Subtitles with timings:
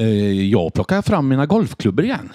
[0.00, 2.28] Eh, jag plockar fram mina golfklubbor igen.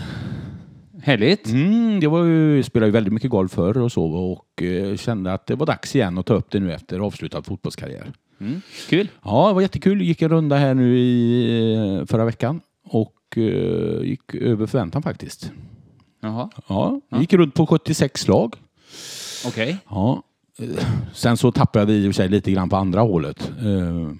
[1.03, 1.47] Härligt.
[1.47, 5.33] Mm, jag var ju, spelade ju väldigt mycket golf förr och så och eh, kände
[5.33, 8.11] att det var dags igen att ta upp det nu efter avslutad fotbollskarriär.
[8.39, 8.61] Mm.
[8.89, 9.07] Kul.
[9.23, 10.01] Ja, det var jättekul.
[10.01, 15.51] Gick en runda här nu i eh, förra veckan och eh, gick över förväntan faktiskt.
[16.21, 18.55] Jaha, Ja, gick runt på 76 slag.
[19.47, 19.77] okej.
[19.89, 20.23] Ja.
[20.59, 23.51] eh, Sen så tappade vi i och för sig lite grann på andra hålet.
[23.59, 24.11] Eh,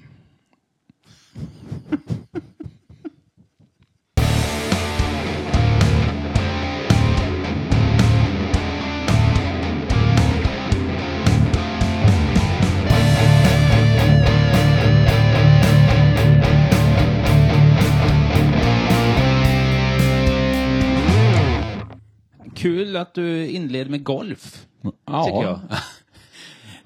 [22.56, 24.68] Kul att du inleder med golf,
[25.06, 25.24] Ja.
[25.26, 25.60] tycker jag.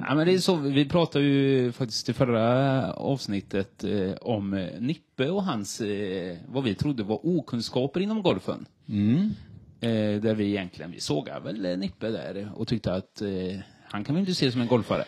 [0.07, 4.67] Ja, men det är så, vi pratade ju faktiskt i förra avsnittet eh, om eh,
[4.79, 8.65] Nippe och hans, eh, vad vi trodde var okunskaper inom golfen.
[8.89, 9.33] Mm.
[9.81, 14.15] Eh, där vi egentligen, vi sågade väl Nippe där och tyckte att eh, han kan
[14.15, 15.03] vi inte se som en golfare.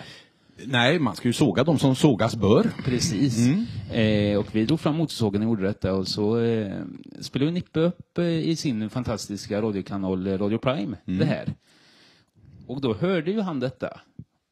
[0.66, 2.72] Nej, man ska ju såga de som sågas bör.
[2.86, 3.48] Precis.
[3.92, 6.84] Eh, och vi drog fram motorsågen och gjorde detta och så eh,
[7.20, 11.54] spelade Nippe upp eh, i sin fantastiska radiokanal eh, Radio Prime det här.
[12.68, 14.00] Och då hörde ju han detta.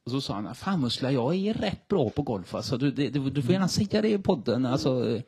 [0.05, 2.77] Och så sa han, fan Mussla, jag är rätt bra på golf alltså.
[2.77, 4.65] Du, det, du, du får gärna säga det i podden.
[4.65, 5.21] Alltså, eh,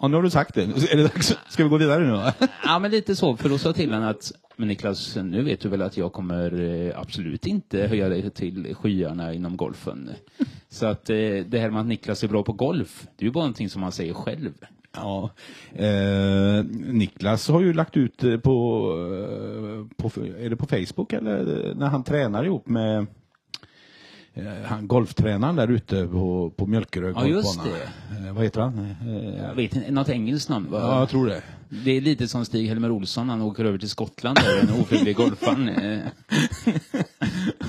[0.00, 0.62] Ja, nu har du sagt det.
[0.62, 1.36] Är det dags?
[1.48, 2.46] Ska vi gå vidare nu?
[2.64, 5.60] ja men lite så, för då sa jag till honom att, men Niklas, nu vet
[5.60, 10.10] du väl att jag kommer eh, absolut inte höja dig till skyarna inom golfen.
[10.68, 13.32] Så att eh, det här med att Niklas är bra på golf, det är ju
[13.32, 14.52] bara någonting som han säger själv.
[14.94, 15.30] Ja.
[15.74, 18.52] Eh, Niklas har ju lagt ut eh, på,
[19.96, 23.06] på, är det på Facebook eller när han tränar ihop med
[24.64, 27.76] han golftränaren där ute på, på Mjölkerö Ja, just golfbana.
[28.28, 28.96] Eh, vad heter han?
[29.06, 30.78] Eh, Jag vet inte, något engelskt namn va?
[30.80, 31.42] ja, jag tror det.
[31.84, 35.68] Det är lite som Stig-Helmer Olsson, han åker över till Skottland där, en ofrivillig golfan.
[35.68, 35.98] Eh,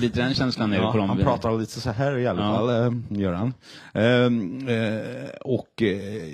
[0.00, 1.08] lite den känslan är det Ja, på dem.
[1.08, 2.56] han pratar lite så här i alla Ja.
[2.56, 3.54] fall, eh, gör han.
[3.94, 6.32] Ehm, eh, och eh,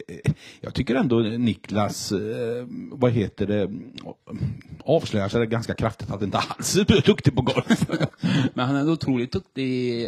[0.61, 2.13] jag tycker ändå Niklas,
[2.93, 3.71] vad heter det,
[4.85, 7.87] avslöjar sig ganska kraftigt att inte alls är duktig på golf.
[8.55, 10.03] Men han är en otroligt duktig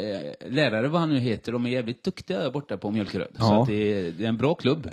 [0.49, 1.53] lärare, vad han nu heter.
[1.53, 3.29] De är jävligt duktiga där borta på Mjölkeröd.
[3.33, 3.62] Så Ja.
[3.62, 3.75] att det,
[4.06, 4.89] är, det är en bra klubb.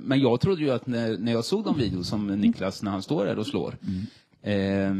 [0.00, 3.02] Men jag trodde ju att när, när jag såg de videos som Niklas, när han
[3.02, 3.74] står där och slår.
[4.42, 4.90] Eh,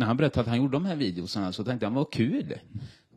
[0.00, 2.54] när han berättade att han gjorde de här videosarna så tänkte jag, vad kul.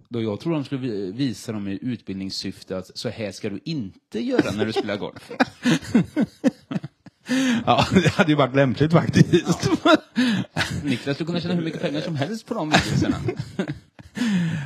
[0.09, 3.59] Då jag tror de skulle vi- visa dem i utbildningssyfte att så här ska du
[3.63, 5.31] inte göra när du spelar golf.
[7.65, 9.69] ja, det hade ju varit lämpligt faktiskt.
[10.83, 13.17] Niklas skulle kunna tjäna hur mycket pengar som helst på de videorna.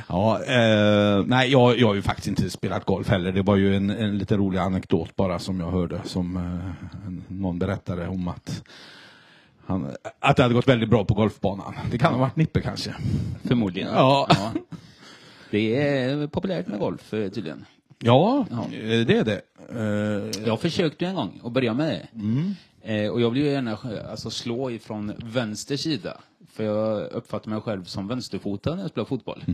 [0.08, 3.32] Ja, eh, nej, jag, jag har ju faktiskt inte spelat golf heller.
[3.32, 7.58] Det var ju en, en lite rolig anekdot bara som jag hörde som eh, någon
[7.58, 8.62] berättade om att
[9.68, 11.74] han, att det hade gått väldigt bra på golfbanan.
[11.90, 12.94] Det kan ha varit Nippe kanske.
[13.44, 13.88] Förmodligen.
[13.94, 14.28] Ja.
[15.50, 17.64] Det är populärt med golf eh, tydligen.
[17.98, 18.64] Ja, Ja.
[18.64, 19.40] eh, det är det.
[20.38, 22.06] Eh, Jag försökte ju en gång att börja med
[22.82, 22.94] det.
[22.94, 23.78] Eh, och jag vill ju gärna
[24.10, 26.20] alltså, slå ifrån vänster sida.
[26.52, 29.44] För jag uppfattar mig själv som vänsterfotad när jag spelar fotboll.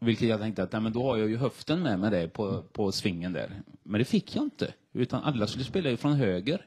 [0.00, 2.92] Vilket jag tänkte att nej, men då har jag ju höften med mig på, på
[2.92, 3.50] svingen där.
[3.82, 4.72] Men det fick jag inte.
[4.92, 6.64] Utan alla skulle spela ifrån höger.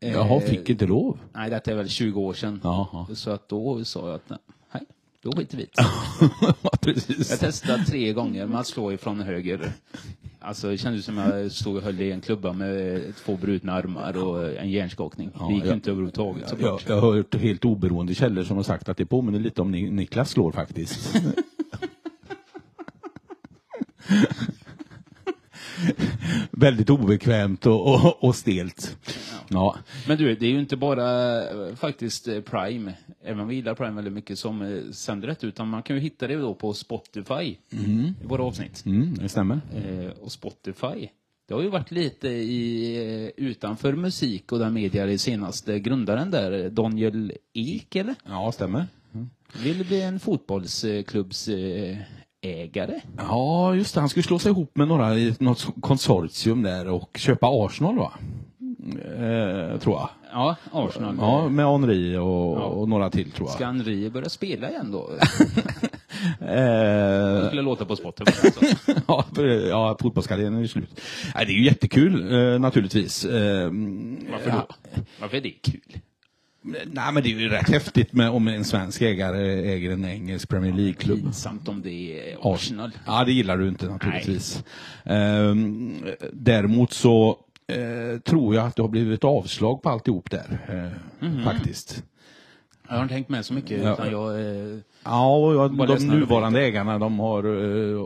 [0.00, 1.18] Eh, Jaha, fick inte lov?
[1.32, 2.60] Nej, detta är väl 20 år sedan.
[2.64, 3.06] Jaha.
[3.14, 4.30] Så att då sa jag att
[4.72, 4.82] nej,
[5.22, 5.66] då skiter vi.
[6.40, 7.38] Ja, Jag precis.
[7.38, 9.72] testade tre gånger med att slå ifrån höger.
[10.40, 14.24] Alltså det kändes som jag stod och höll i en klubba med två brutna armar
[14.24, 15.30] och en hjärnskakning.
[15.48, 15.74] det gick ju ja.
[15.74, 19.40] inte överhuvudtaget Jag, jag har hört helt oberoende källor som har sagt att det påminner
[19.40, 21.16] lite om Ni- Niklas slår faktiskt.
[26.50, 28.96] Väldigt obekvämt och, och, och stelt.
[29.48, 29.76] Ja.
[30.08, 32.94] Men du, det är ju inte bara eh, faktiskt eh, Prime,
[33.24, 36.02] även om vi gillar Prime väldigt mycket, som eh, sänder rätt, utan man kan ju
[36.02, 38.82] hitta det då på Spotify i våra avsnitt.
[38.86, 39.60] Mm, det stämmer.
[39.74, 41.08] Eh, och Spotify,
[41.48, 46.70] det har ju varit lite i, utanför musik och den media det senaste grundaren där,
[46.70, 48.14] Daniel Ek eller?
[48.26, 48.86] Ja, stämmer.
[49.62, 51.96] Vill bli en fotbollsklubbs eh,
[52.40, 53.00] ägare.
[53.18, 54.00] Ja, just det.
[54.00, 58.12] Han skulle slå sig ihop med några i något konsortium där och köpa Arsenal, va?
[59.04, 60.08] Eh, tror jag.
[60.32, 61.16] Ja, Arsenal.
[61.20, 62.64] Ja, med Henri och, Ja.
[62.64, 63.54] och några till, tror jag.
[63.54, 65.10] Ska Henry börja spela igen då?
[66.40, 69.42] Eh, Det skulle låta på Spotify alltså.
[69.68, 71.00] ja, fotbollskarriären är ju slut.
[71.34, 73.24] Nej, det är ju jättekul, eh, naturligtvis.
[73.24, 73.70] Eh,
[74.32, 74.66] Varför då?
[75.20, 75.80] Varför är det kul?
[76.86, 80.48] Nej, men det är ju rätt häftigt med, om en svensk ägare äger en engelsk
[80.48, 81.22] Premier League-klubb.
[81.22, 81.90] Pinsamt om det
[82.30, 82.90] är Arsenal.
[83.06, 84.64] Ja, det gillar du inte naturligtvis.
[85.04, 85.94] Ehm,
[86.32, 90.58] däremot så eh, tror jag att det har blivit avslag på alltihop där.
[90.68, 90.98] Eh,
[91.28, 91.44] Mhm.
[91.44, 92.02] Faktiskt.
[92.88, 93.92] Jag har inte tänkt med så mycket, Ja.
[93.92, 94.40] utan jag...
[94.40, 98.02] Eh, Ja, Bara de nuvarande ägarna de har uh,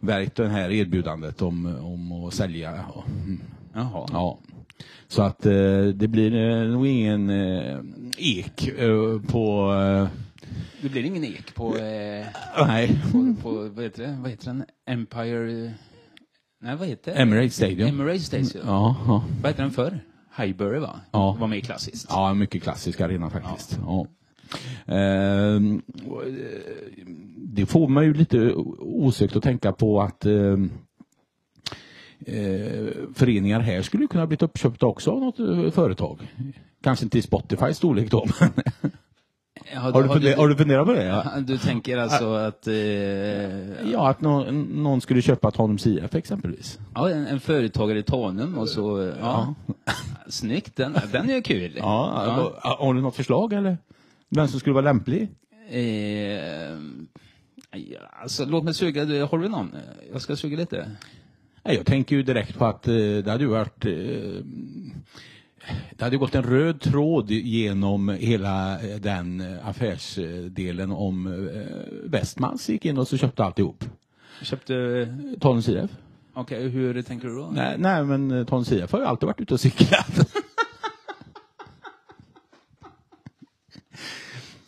[0.00, 2.74] avvärjt det här erbjudandet om, om att sälja.
[2.94, 3.04] Ja.
[3.24, 3.40] Mm.
[3.74, 4.06] jaha.
[4.12, 4.38] Ja.
[5.08, 7.78] Så att eh, det blir eh, nog ingen eh,
[8.18, 9.72] ek eh, på...
[9.72, 10.08] eh,
[10.82, 11.76] Det blir ingen ek på...
[11.78, 12.26] Eh,
[12.66, 14.16] nej, på, på vad, heter det?
[14.20, 14.64] vad heter den?
[14.86, 15.64] Empire...
[15.66, 15.70] eh,
[16.62, 17.18] Nej, vad heter det?
[17.20, 17.88] Emirates Stadium.
[17.88, 18.66] Emirates Stadium.
[18.66, 19.24] Ja, ja.
[19.42, 19.98] Vad heter den förr?
[20.36, 21.00] Highbury, va?
[21.12, 21.36] Ja.
[21.40, 22.06] Var med klassiskt.
[22.10, 23.78] ja, mycket klassisk arena faktiskt.
[23.86, 24.06] Ja.
[24.86, 27.06] Ehm, eh,
[27.36, 30.70] det får man ju lite osökt att tänka på att ehm,
[32.26, 36.18] eh, föreningar här skulle kunna blivit uppköpta också av något eh, företag.
[36.82, 38.50] Kanske inte i Spotifys storlek då, men
[39.72, 41.04] Ja, har, du funder, har du funderat på det?
[41.04, 42.66] Ja, Ja, Du tänker alltså att...
[42.66, 42.74] Eh,
[43.92, 46.78] ja att någon, någon skulle köpa Tanums IF exempelvis.
[46.94, 49.12] ja, en, en företagare i Tanum och så...
[49.20, 49.54] Ja.
[50.28, 51.72] Snyggt, den, den är kul.
[51.76, 53.78] Ja, Har du något förslag eller?
[54.30, 55.28] Vem som skulle vara lämplig?
[55.70, 55.80] Eh,
[57.72, 59.26] ja, alltså, låt mig suga.
[59.26, 59.70] Har du någon?
[60.12, 60.90] Jag ska suga lite.
[61.66, 63.92] Nej, Jag tänker ju direkt på att eh, det hade ju varit eh,
[65.90, 71.48] det hade gått en röd tråd genom hela eh, den affärsdelen om
[72.04, 73.84] Westmans gick in och så köpte alltihop.
[74.42, 75.08] Köpte...
[75.40, 75.90] Tanums IF?
[76.34, 77.50] Okej, hur tänker du då?
[77.54, 80.32] Nej, nej men Tanums IF har ju alltid varit ute och cyklat.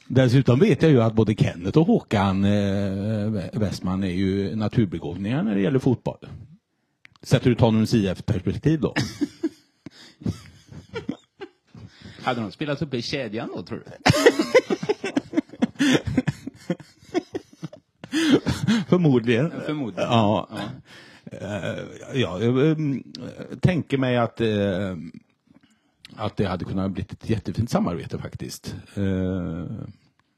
[0.09, 2.43] Dessutom vet jag ju att både Kenneth och Håkan
[3.53, 6.19] Westman är ju naturbegåvningar när det gäller fotboll.
[7.27, 8.95] Sätter du Tanums IF-perspektiv då?
[12.23, 13.91] Hade de spelat uppe i kedjan då, tror du?
[18.89, 19.53] Förmodligen.
[19.67, 20.11] Förmodligen.
[20.11, 20.49] Ja.
[20.51, 20.59] Ja.
[21.39, 21.79] Eh,
[22.15, 22.77] ja, jag eh,
[23.61, 24.97] tänker mig att, eh,
[26.17, 28.75] att det hade kunnat bli ett jättefint samarbete faktiskt.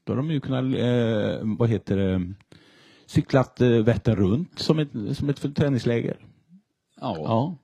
[0.03, 0.65] Då har de ju kunnat,
[1.59, 2.33] vad heter det,
[3.05, 6.28] cyklat Vättern runt som ett, som ett träningsläger.
[7.01, 7.17] Ja.
[7.17, 7.55] Ja.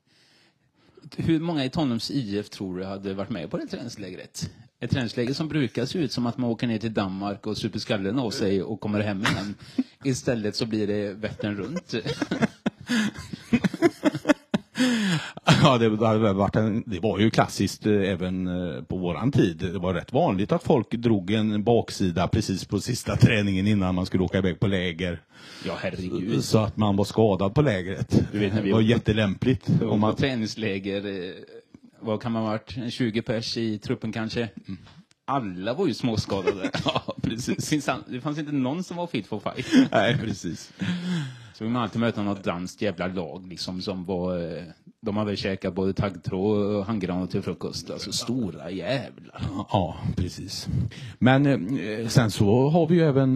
[1.18, 4.52] Hur många i Tanums IF tror du hade varit med på det träningslägret?
[4.80, 7.80] Ett träningsläger som brukar se ut som att man åker ner till Danmark och super
[7.80, 9.56] skallen av sig och kommer hem igen.
[10.04, 11.94] Istället så blir det Vättern runt.
[15.66, 19.58] Ja, det, hade varit en, det var ju klassiskt eh, även eh, på våran tid.
[19.58, 24.06] Det var rätt vanligt att folk drog en baksida precis på sista träningen innan man
[24.06, 25.22] skulle åka iväg på läger.
[25.66, 26.44] Ja, herregud.
[26.44, 28.24] Så att man var skadad på lägret.
[28.32, 29.70] Du vet när vi det var åkte- jättelämpligt.
[29.70, 30.00] Om Om man...
[30.00, 31.32] man, träningsläger, eh,
[32.00, 32.78] vad kan man ha varit?
[32.78, 34.50] En 20 pers i truppen kanske?
[35.26, 36.70] Alla var ju småskadade.
[36.86, 37.70] ja, precis.
[38.08, 39.90] det fanns inte någon som var fit for fight.
[39.92, 40.72] Nej, precis.
[41.58, 44.38] Så vill man alltid möta något danskt jävla lag liksom som var...
[44.58, 44.64] eh,
[45.02, 47.92] De hade käkat både taggtråd och handgranat till frukost.
[47.92, 49.42] Alltså stora jävlar.
[49.72, 50.68] Ja, precis.
[51.20, 51.46] Men
[51.80, 53.36] eh, sen så har vi ju även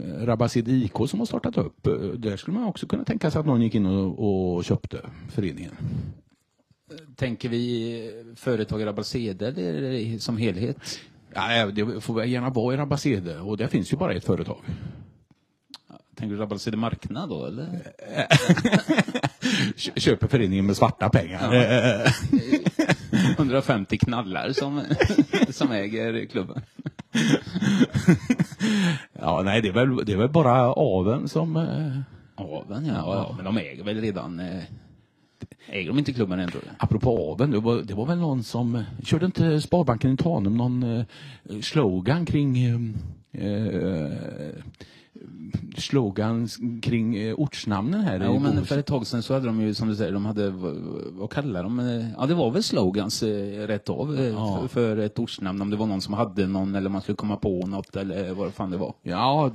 [0.00, 1.88] eh, Rabacid IK som har startat upp.
[2.16, 5.72] Där skulle man också kunna tänka sig att någon gick in och, och köpte föreningen.
[7.16, 10.76] Tänker vi företag Rabbalsede eller som helhet?
[11.34, 14.58] Ja, det får gärna vara i Rabacede och det finns ju bara ett företag.
[16.18, 17.66] Tänker du Rabbalsede marknad då eller?
[19.76, 21.52] Kö- Köper föreningen med svarta pengar.
[23.12, 24.82] Eh, 150 knallar som,
[25.50, 26.60] som äger klubben.
[29.12, 31.56] Ja, nej, det är väl, det är väl bara aven som...
[31.56, 31.98] eh,
[32.44, 32.94] Aven ja.
[32.94, 34.40] ja, men de äger väl redan...
[34.40, 34.62] Eh,
[35.68, 36.68] äger de inte klubben än tror du?
[36.78, 38.82] Apropå aven, det var, det var väl någon som...
[39.04, 41.04] Körde inte Sparbanken i Tanum någon eh,
[41.62, 42.58] slogan kring...
[43.32, 44.12] Eh, eh,
[45.76, 46.48] slogan
[46.82, 49.88] kring eh, ortsnamnen här i men för ett tag sedan så hade de ju, som
[49.88, 53.88] du säger, de hade, vad, kallar de eh, Ja, det var väl slogans eh, rätt
[53.88, 54.68] av Ja.
[54.68, 55.62] för, ett ortsnamn.
[55.62, 58.54] Om det var någon som hade någon eller man skulle komma på något eller vad
[58.54, 58.94] fan det var.
[59.02, 59.50] Ja,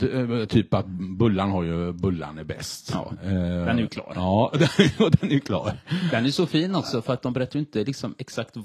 [0.49, 0.87] typ att
[1.17, 2.91] Bullan har ju Bullan är bäst.
[2.93, 4.13] Ja, den är ju klar.
[4.15, 4.51] Ja,
[4.97, 5.77] den, är ju klar.
[6.11, 8.55] Den är så fin också för att de berättar ju inte liksom exakt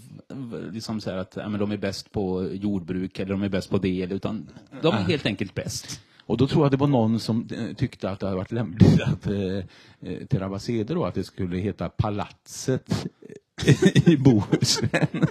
[0.72, 3.70] liksom så här att ja, men de är bäst på jordbruk eller de är bäst
[3.70, 4.48] på det utan
[4.82, 6.00] de är helt enkelt bäst.
[6.26, 9.00] Och då tror jag det var någon som eh, tyckte att det hade varit lämpligt
[9.02, 9.56] att eh,
[10.12, 13.06] eh, till Rabacede då att det skulle heta Palatset
[14.06, 15.26] i Bohuslän.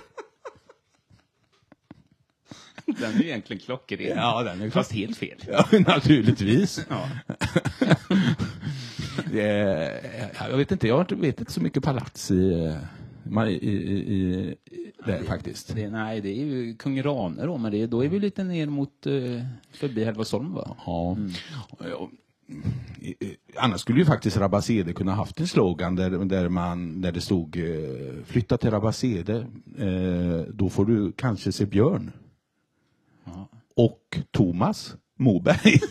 [2.86, 4.18] Den är egentligen klockren.
[4.18, 5.38] Ja, den är Fast helt fel.
[5.48, 6.86] Ja, naturligtvis.
[6.90, 7.10] Ja.
[9.34, 12.52] Är- jag vet inte, jag vet inte så mycket palats i,
[13.34, 14.56] eh, i, i,
[15.06, 15.76] där faktiskt.
[15.76, 18.68] Det, nej, det är ju kung Rane då, men det, då är vi lite ner
[18.68, 20.76] mot uh, förbi Hällevadsholm va?
[20.86, 21.12] Ja.
[21.12, 21.32] Mm.
[21.80, 22.10] Ja,
[23.58, 27.58] Annars skulle ju faktiskt Rabasede kunna haft en slogan där, där, man, där det stod
[27.58, 27.64] eh,
[28.26, 29.48] flytta till Rabasede,
[29.78, 32.12] eh, då får du kanske se björn.
[33.24, 33.48] Ja.
[33.76, 35.80] Och Thomas Moberg.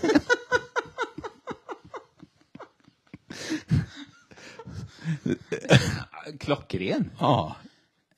[6.38, 7.10] Klockren.
[7.18, 7.56] ja,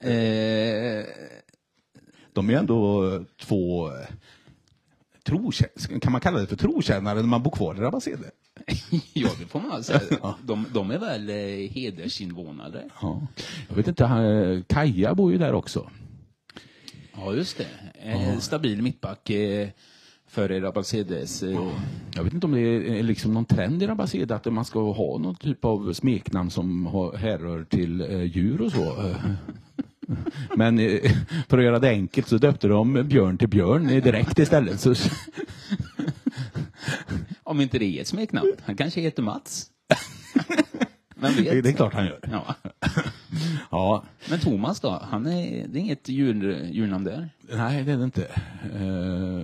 [0.06, 1.04] Eh,
[2.32, 3.92] de är ändå två eh,
[5.26, 8.30] trotjänare, kan man kalla det för trotjänare när man bor kvar i Rabasede?
[9.12, 10.00] ja, det får man säga.
[10.42, 12.84] De, de är väl eh, hedersinvånare?
[13.02, 13.26] Ja.
[13.68, 15.90] Jag vet inte, han, Kaja bor ju där också.
[17.16, 17.66] Ja, just det.
[18.10, 19.68] Eh, Stabil mittback eh,
[20.28, 21.42] för Rabbalsedes.
[21.42, 21.68] Eh,
[22.14, 25.18] Jag vet inte om det är liksom någon trend i Rabasede att man ska ha
[25.18, 29.14] någon typ av smeknamn som har, härrör till eh, djur och så.
[30.56, 31.10] Men eh,
[31.48, 34.80] för att göra det enkelt så döpte de Björn till Björn direkt istället.
[34.80, 34.94] Så,
[37.42, 38.52] om inte det är ett smeknamn.
[38.62, 39.70] Han kanske heter Mats.
[41.16, 42.18] Vem det är klart han gör.
[42.30, 42.54] Ja.
[43.70, 45.02] Ja, Men Thomas då?
[45.10, 47.28] Han är, det är inget djur, djurnamn där?
[47.52, 48.26] nej det är det inte.
[48.75, 49.42] Eh,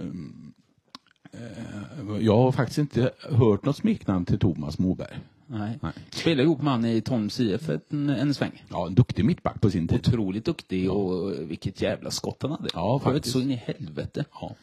[1.41, 5.19] eh, Jag har faktiskt inte hört något smeknamn till Thomas Moberg.
[5.59, 5.79] Nej.
[5.83, 5.93] Nej.
[6.11, 8.65] Spelade ihop med han i Torms IF en, en sväng.
[8.71, 9.99] Ja, en duktig mittback på sin tid.
[10.09, 12.69] Otroligt duktig och vilket jävla skott han hade.
[12.75, 13.33] Ja, Sköt faktiskt.
[13.33, 14.25] så in i helvete.
[14.41, 14.55] Ja.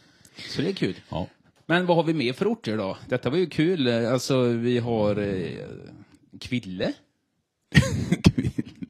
[0.50, 0.96] Så det är kul.
[1.10, 1.28] Ja.
[1.66, 2.98] Men vad har vi mer för orter då?
[3.08, 3.88] Detta var ju kul.
[3.88, 5.50] Alltså, vi har eh,
[6.40, 6.94] Kville.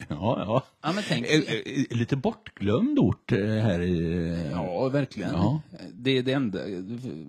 [0.10, 0.16] ja,
[0.46, 0.64] ja.
[0.82, 1.26] Ja, men tänk.
[1.26, 4.50] Eh, eh, Lite bortglömd ort eh, här i...
[4.52, 5.32] Ja, verkligen.
[5.32, 5.62] Ja.
[5.94, 6.60] Det är det enda.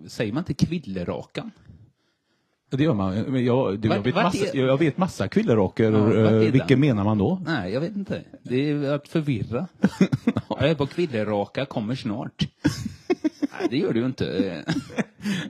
[0.09, 1.51] Säger man inte Kvillerakan?
[2.71, 3.15] Det gör man.
[3.15, 5.93] Men jag, jag, Vart- vet vart massa, är- jag vet massa kvillerocker.
[5.93, 7.43] Ja, eh, vilken menar man då?
[7.47, 8.23] Nej, jag vet inte.
[8.43, 9.67] Det är att förvirra.
[10.49, 12.49] jag är på Kvilleraka, kommer snart.
[13.41, 14.25] Nej, det gör du ju inte.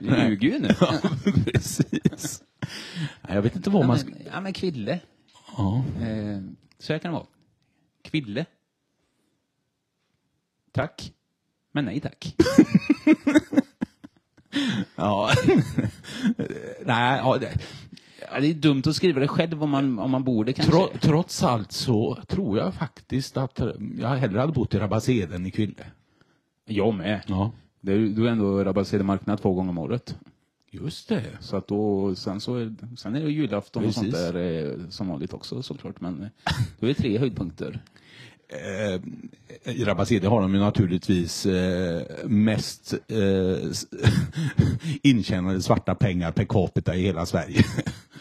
[0.01, 0.67] Du ljuger ju nu.
[1.45, 2.43] Precis.
[3.21, 4.29] Nej, Jag vet inte vad Ja, man men, ska...
[4.33, 4.99] ja, men Kville.
[5.57, 5.83] Ja.
[6.01, 6.41] Eh,
[6.79, 7.27] så här kan det vara.
[8.03, 8.45] Kville.
[10.71, 11.13] Tack.
[11.71, 12.35] Men nej tack.
[14.95, 15.31] ja.
[16.85, 17.57] Nej, ja, det,
[18.33, 20.71] Ja, det är dumt att skriva det själv om man, om man borde kanske.
[20.71, 23.61] tro, trots allt så tror jag faktiskt att
[23.99, 25.85] jag hellre hade bott i Rabasede än i Kville.
[26.65, 27.21] Jag med.
[27.27, 27.51] Ja.
[27.81, 30.15] Det är, du är ändå Rabbalsede marknad två gånger om året.
[30.71, 31.23] Just det.
[31.39, 34.31] Så att då, sen, så är, sen är det julafton och sånt Precis.
[34.31, 36.01] där eh, som vanligt också såklart.
[36.01, 36.29] Men
[36.79, 37.83] då är det tre höjdpunkter.
[38.51, 39.01] Eh,
[39.73, 43.71] I Rabasede har de ju naturligtvis eh, mest eh,
[45.03, 47.63] intjänade svarta pengar per capita i hela Sverige.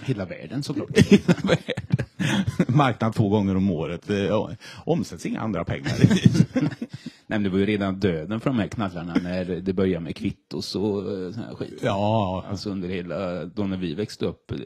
[0.05, 0.99] Hela världen såklart.
[0.99, 2.07] Hela världen.
[2.69, 4.11] Marknad två gånger om året.
[4.11, 4.49] Eh,
[4.85, 5.93] omsätts inga andra pengar.
[7.27, 10.17] Nej, men det var ju redan döden för de här knallarna när det började med
[10.17, 11.79] kvittos och eh, sån här skit.
[11.83, 14.59] ja, Alltså under hela, då när vi växte upp, eh,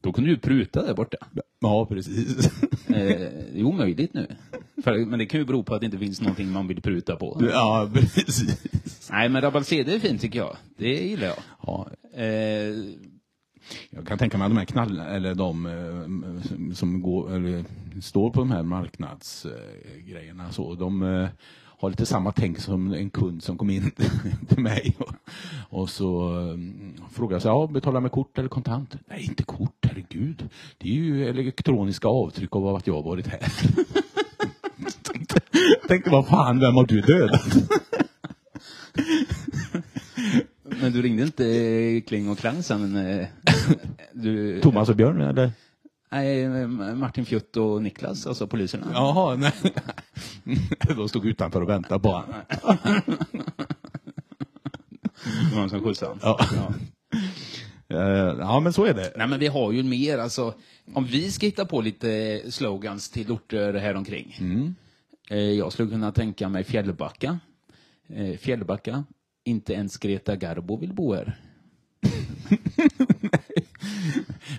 [0.00, 1.16] då kunde du pruta där borta.
[1.60, 2.46] ja, precis.
[2.88, 4.26] Eh, det är omöjligt nu.
[4.82, 7.16] För, men det kan ju bero på att det inte finns någonting man vill pruta
[7.16, 7.42] på.
[7.52, 8.62] Ja, precis.
[9.10, 10.56] Nej, men Rabbalsede är fint tycker jag.
[10.76, 11.36] Det gillar jag.
[11.66, 12.74] Ja, Eh,
[13.90, 17.64] jag kan tänka mig att de här knall, eller de eh, som- går, eller,
[18.02, 21.28] står på de här marknadsgrejerna, så, de eh,
[21.78, 23.90] har lite samma tänk som en kund som kom in
[24.48, 25.12] till mig och,
[25.80, 26.56] och så eh,
[27.12, 28.96] frågade sig, ja, betala med kort eller kontant?
[29.06, 30.48] Nej, inte kort, herregud.
[30.78, 33.40] Det är ju elektroniska avtryck av att jag har varit här.
[35.94, 37.54] tänkte, vad fan, vem har du dödat?
[40.62, 42.96] men du ringde inte eh, Kling och Klang sen?
[42.96, 43.26] eh,
[44.12, 45.52] Du, Thomas och Björn, eller?
[46.12, 48.86] Nej, eh, Martin Fjutt och Niklas, alltså poliserna.
[48.92, 49.52] Jaha, nej.
[50.96, 52.34] De stod utanför och väntade på honom.
[55.50, 56.36] Det var de som skjutsade han.
[56.50, 56.74] Ja.
[57.88, 59.12] Eh, ja, men så är det.
[59.16, 60.54] Nej, men vi har ju mer, alltså.
[60.94, 64.36] Om vi ska hitta på lite slogans till orter här omkring.
[64.40, 64.70] Eh,
[65.30, 67.38] jag skulle kunna tänka mig Fjällbacka.
[68.08, 69.04] Eh, Fjällbacka.
[69.44, 71.36] Inte ens Greta Garbo vill bo här.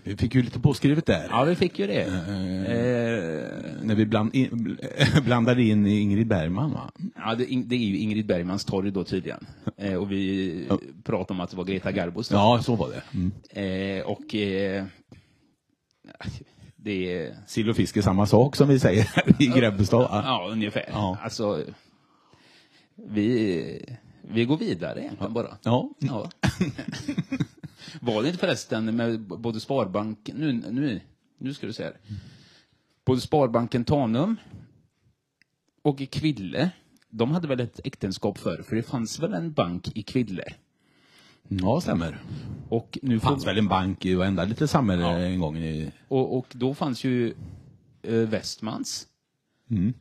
[0.03, 1.27] Vi fick ju lite påskrivet där.
[1.29, 2.01] Ja, vi fick ju det.
[2.03, 4.77] Eh, När vi bland in,
[5.25, 6.91] blandade in Ingrid Bergman, va?
[7.15, 9.45] ja, det, det är ju Ingrid Bergmans torg då tydligen.
[9.77, 10.67] Eh, och vi
[11.03, 12.39] pratade om att det var Greta Garbos torg.
[12.39, 13.03] Ja, så var det.
[13.13, 13.31] Mm.
[13.99, 14.85] Eh, och eh,
[16.85, 17.35] det är...
[17.47, 19.07] Sill och fisk är samma sak som vi säger
[19.41, 20.09] i Grebbestad.
[20.11, 20.47] Ja.
[20.51, 20.85] Ungefär.
[20.91, 21.17] Ja.
[21.21, 21.63] Alltså,
[22.95, 25.57] vi, vi går vidare egentligen bara.
[25.63, 25.89] Ja.
[25.99, 26.29] Ja.
[28.01, 31.01] Var det inte förresten med både Sparbank, nu, nu,
[31.37, 31.97] nu ska du se här.
[33.05, 34.35] Både Sparbanken Tanum
[35.81, 36.69] och i Kville,
[37.09, 40.53] de hade väl ett äktenskap för för det fanns väl en bank i Kville?
[41.47, 42.17] Ja, stämmer.
[42.69, 45.91] Och, nu Det får, fanns väl en bank i varenda litet samhälle en gång i...
[46.07, 47.33] och, och då fanns ju
[48.01, 49.07] eh, Westmans.
[49.69, 49.93] Mm.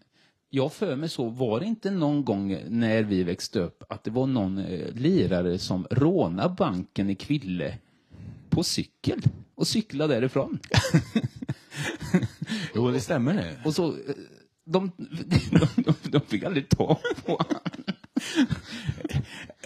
[0.51, 4.11] Jag för mig så, var det inte någon gång när vi växte upp att det
[4.11, 7.79] var någon eh, lirare som rånade banken i Kville
[8.51, 9.23] på cykel
[9.55, 10.59] och cyklade därifrån?
[12.75, 13.61] Jo, det stämmer det.
[13.65, 14.15] Och så, eh,
[14.65, 14.93] de,
[15.51, 17.61] de, de, de fick aldrig ta på honom.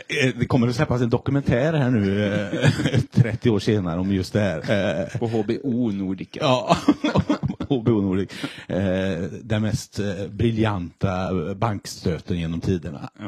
[0.08, 4.32] Eh, Det kommer att släppas en dokumentär här nu, eh, 30 år senare, om just
[4.32, 5.00] det här.
[5.02, 6.40] Eh, På HBO Nordica.
[6.42, 6.76] Ja,
[7.68, 8.30] HBO Nordic.
[8.66, 13.10] Eh, Den mest eh, briljanta bankstöten genom tiderna.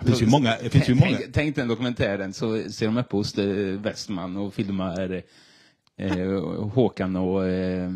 [0.00, 0.52] Det finns ju många...
[0.56, 1.16] Finns ju många.
[1.16, 3.46] Tänk, tänk den dokumentären så ser de uppe hos eh,
[3.80, 5.22] Westman och filmar
[5.96, 6.40] eh,
[6.72, 7.90] Håkan och, eh,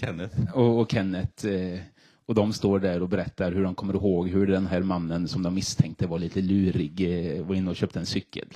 [0.00, 0.34] Kenneth.
[0.54, 1.46] och, och Kenneth.
[1.46, 1.78] Eh,
[2.26, 5.42] och de står där och berättar hur de kommer ihåg hur den här mannen som
[5.42, 7.00] de misstänkte var lite lurig
[7.36, 8.48] eh, var inne och köpte en cykel.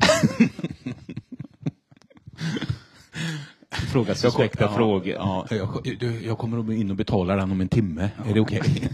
[3.71, 5.15] Fråga suspekta Ja, frågor.
[5.15, 8.11] Ja, jag, du, jag kommer in och betala den om en timme.
[8.27, 8.63] Är det okej?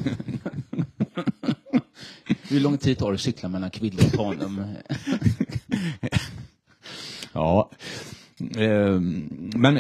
[2.49, 4.62] Hur lång tid tar det att cykla mellan Kville och Tanum?
[7.33, 7.71] Ja.
[8.56, 9.00] Eh,
[9.56, 9.75] Men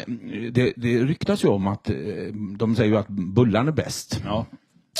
[0.52, 1.96] det, det ryktas ju om att eh,
[2.58, 4.20] de säger ju att bullarna är bäst.
[4.24, 4.46] Ja.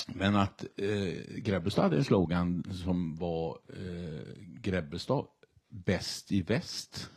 [0.07, 5.25] Men att eh, Grebbestad hade en slogan som var eh, Grebbestad
[5.69, 7.11] bäst i väst.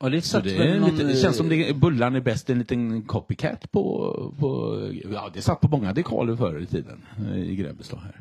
[0.00, 3.02] Ja, det, Så det, är lite, det känns som det, bullarna är bäst en liten
[3.02, 4.78] copycat på, på
[5.12, 8.20] ja det satt på många dekaler förr i tiden eh, i Grebbestad här.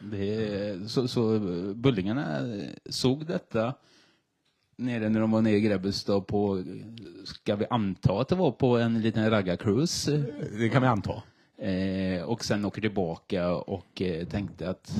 [0.00, 1.38] Det, så, så
[1.74, 2.40] Bullingarna
[2.90, 3.74] såg detta
[4.76, 6.64] nere när de var nere i Grebbestad på,
[7.24, 10.24] ska vi anta att det var på en liten raggarcruise.
[10.58, 11.22] Det kan vi anta.
[11.62, 14.92] Eh, och sen åker tillbaka och eh, tänkte att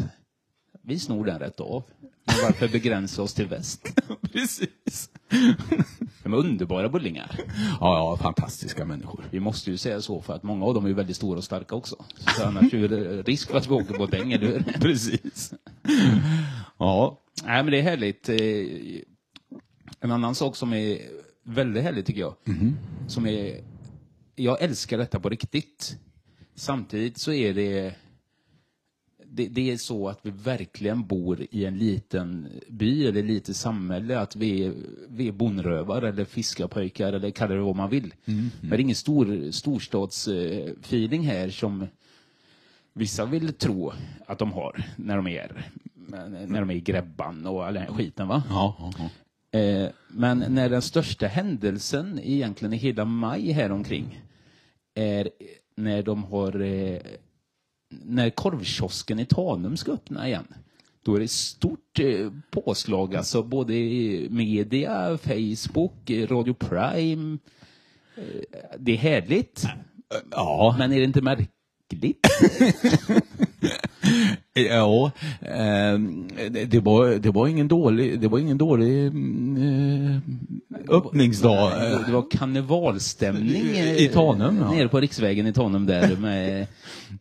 [0.83, 1.83] vi snor den rätt av.
[2.27, 4.01] Men varför begränsa oss till väst?
[4.33, 5.11] Precis.
[6.23, 7.41] De är underbara bullingar.
[7.81, 9.25] Ja, ja, fantastiska människor.
[9.31, 11.75] Vi måste ju säga så för att många av dem är väldigt stora och starka
[11.75, 12.05] också.
[12.37, 14.63] Så annars är det risk för att vi åker på ett äng, eller hur?
[14.81, 15.55] Precis.
[16.79, 17.19] Ja.
[17.45, 18.29] Nej, men det är härligt.
[18.29, 19.03] Eh,
[20.01, 20.99] En annan sak som är
[21.43, 22.35] väldigt härligt tycker jag,
[23.07, 23.61] som är,
[24.35, 25.99] jag älskar detta på riktigt.
[26.59, 27.95] Samtidigt så är det,
[29.25, 34.21] det, det är så att vi verkligen bor i en liten by eller litet samhälle,
[34.21, 34.73] att vi är,
[35.09, 38.15] vi är bonrövare eller fiskarpojkar eller kalla det vad man vill.
[38.61, 41.87] Men det är ingen stor, storstadsfeeling här som
[42.93, 43.93] vissa vill tro
[44.27, 45.71] att de har när de är,
[46.47, 48.29] när de är i Gräbban och all den här skiten.
[48.29, 48.43] Va?
[48.49, 49.59] Ja, ja, ja.
[49.59, 54.21] Eh, men när den största händelsen egentligen i hela maj här omkring
[54.95, 55.31] är
[55.79, 56.99] när de har eh,
[57.91, 60.47] när korvkiosken i Tanum ska öppna igen.
[61.03, 67.39] Då är det stort eh, påslag, alltså både i media, Facebook, Radio Prime.
[68.17, 68.23] Eh,
[68.79, 69.65] det är härligt.
[70.31, 71.53] Ja, Men är det inte märkligt?
[74.55, 76.29] ja ehm,
[76.67, 80.19] det, var, det var ingen dålig, det var ingen dålig eh,
[80.89, 81.73] öppningsdag.
[82.07, 84.71] Det- var karnevalstämning eh, I Tanum, ja.
[84.73, 86.67] Nere på Riksvägen i Tanum där med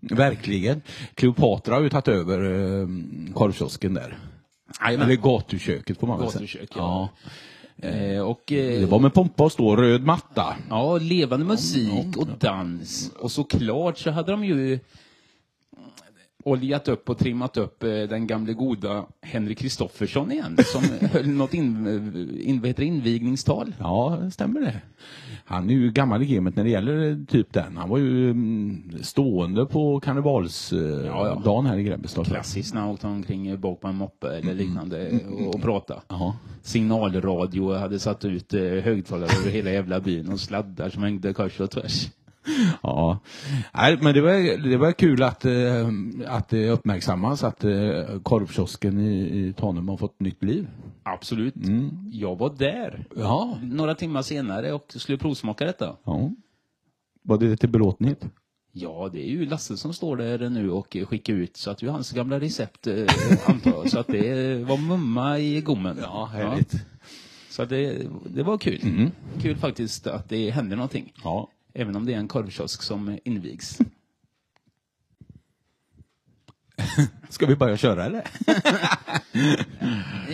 [0.02, 0.82] Verkligen.
[1.16, 2.40] Kleopatra har ju tagit över
[2.82, 2.88] eh,
[3.34, 4.18] korvkiosken där.
[4.86, 5.06] Jajamän.
[5.10, 6.42] Eller gatuköket på många sätt.
[6.42, 6.70] gatukök.
[6.76, 7.10] Ja.
[7.82, 10.56] Eh, och, eh, Det var med pompa och stå, röd matta.
[10.70, 13.12] Ja, levande musik och dans.
[13.20, 14.80] Och såklart så hade de ju
[16.48, 21.54] oljat upp och trimmat upp eh, den gamle goda Henrik Kristoffersson igen, som höll något
[21.54, 21.88] in,
[22.42, 23.74] in, vad heter det, invigningstal.
[23.80, 24.82] Ja, stämmer det.
[25.46, 27.78] Han är ju gammal i gamet när det gäller eh, typ den.
[27.78, 31.62] Han var ju mm, stående på karnevalsdagen Ja, ja.
[31.62, 32.26] här i Grebbestad.
[32.26, 36.02] Klassiskt när han åkte omkring bak på en moppe eller liknande och, och prata.
[36.08, 36.36] Ja.
[36.62, 41.60] Signalradio hade satt ut eh, högtalare över hela jävla byn och sladdar som hängde kors
[41.60, 42.10] och tvärs.
[42.84, 43.20] Ja,
[43.74, 45.90] Nej, men det var, det var kul att, eh,
[46.28, 50.68] att det uppmärksammas att eh, korvkiosken i, i Tanum har fått nytt liv.
[51.04, 51.54] Absolut.
[52.12, 53.58] Jag var där Ja.
[53.64, 55.96] några timmar senare och skulle provsmaka detta.
[56.04, 56.32] ja.
[57.24, 58.26] Var det till belåtenhet?
[58.72, 61.86] Ja, det är ju Lasse som står där nu och skickar ut, så att det
[61.86, 63.04] är hans gamla recept, eh,
[63.46, 63.90] antar jag.
[63.90, 65.98] Så att det var mumma i gommen.
[67.50, 69.10] Så att det, det var kul.
[69.42, 71.14] Kul faktiskt att det händer någonting.
[71.24, 71.50] Ja.
[71.80, 73.80] Även om det är en korvkiosk som invigs.
[77.30, 78.28] Ska vi börja köra eller?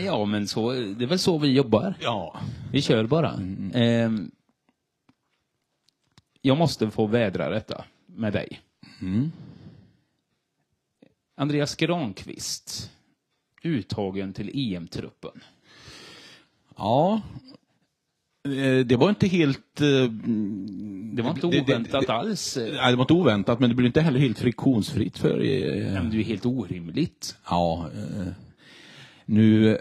[0.06, 1.96] Ja, men så, det är väl så vi jobbar.
[2.02, 2.40] Ja.
[2.72, 3.34] Vi kör bara.
[3.74, 4.32] Ehm,
[6.42, 8.62] jag måste få vädra detta med dig.
[11.36, 12.92] Andreas Granqvist,
[13.64, 15.44] uttagen till EM-truppen.
[16.76, 17.22] Ja.
[18.46, 19.82] Eh, Det var inte helt...
[19.82, 19.88] eh,
[21.14, 22.58] Det var inte det- det- oväntat det- alls.
[22.62, 25.30] Nej, det var inte oväntat, men det blev inte heller helt friktionsfritt för...
[25.42, 27.36] eh, Men det är ju helt orimligt.
[27.50, 27.86] Ja,
[29.26, 29.78] nu...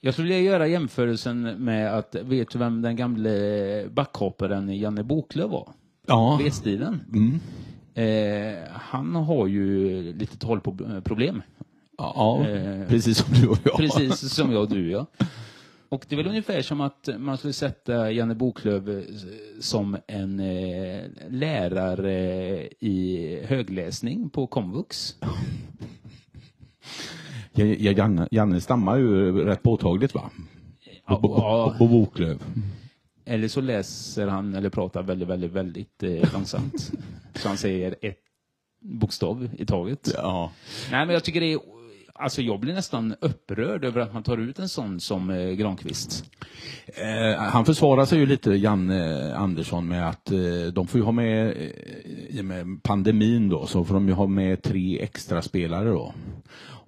[0.00, 5.50] Jag skulle vilja göra jämförelsen med att, vet du vem den gamle backhopparen Janne Boklöv
[5.50, 5.68] var?
[6.06, 7.00] Ja, V-stilen.
[7.12, 7.40] mm,
[7.94, 11.42] Eh, han har ju lite talproblem.
[11.98, 13.76] ja Eh, precis som du och jag.
[13.76, 15.06] Precis som jag och du, ja.
[15.88, 19.04] Och det är väl ungefär som att man skulle sätta Janne Boklöv eh,
[19.60, 22.18] som en eh, lärare
[22.80, 25.16] i högläsning på komvux.
[27.52, 30.30] Ja, ja, Janne, Janne stammar ju rätt påtagligt va?
[31.06, 32.42] Ja, På, på Boklöv.
[33.24, 36.92] Eller så läser han eller pratar väldigt, väldigt, väldigt eh, långsamt.
[37.34, 38.18] så han säger ett
[38.80, 40.10] bokstav i taget.
[40.14, 40.52] Ja.
[40.90, 41.75] Nej, men jag tycker det är...
[42.18, 46.24] Alltså jag blir nästan upprörd över att man tar ut en sån som eh, Granqvist.
[46.86, 50.38] Eh, han försvarar sig ju lite, Janne Andersson, med att eh,
[50.72, 54.14] de får ju ha med, eh, i och med pandemin då, så får de ju
[54.14, 56.14] ha med tre extra spelare då.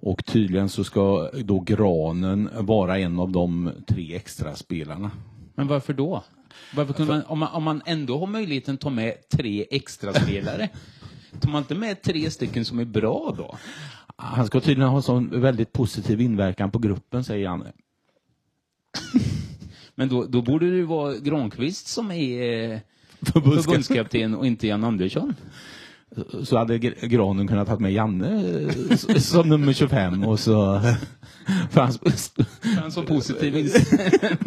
[0.01, 5.11] Och tydligen så ska då Granen vara en av de tre extra spelarna.
[5.55, 6.23] Men varför då?
[6.75, 10.13] Varför kunde man, om, man, om man ändå har möjligheten att ta med tre extra
[10.13, 10.69] spelare,
[11.39, 13.57] tar man inte med tre stycken som är bra då?
[14.21, 17.71] Han ska tydligen ha sån väldigt positiv inverkan på gruppen, säger Janne.
[19.95, 22.79] Men då, då borde det ju vara Granqvist som är eh,
[23.21, 25.35] Förbundskap- förbundskapten och inte Jan Andersson.
[26.43, 30.81] Så hade Gr- Granen kunnat ha med Janne eh, som nummer 25 och så...
[31.69, 31.93] För han,
[32.81, 33.69] Han som positiv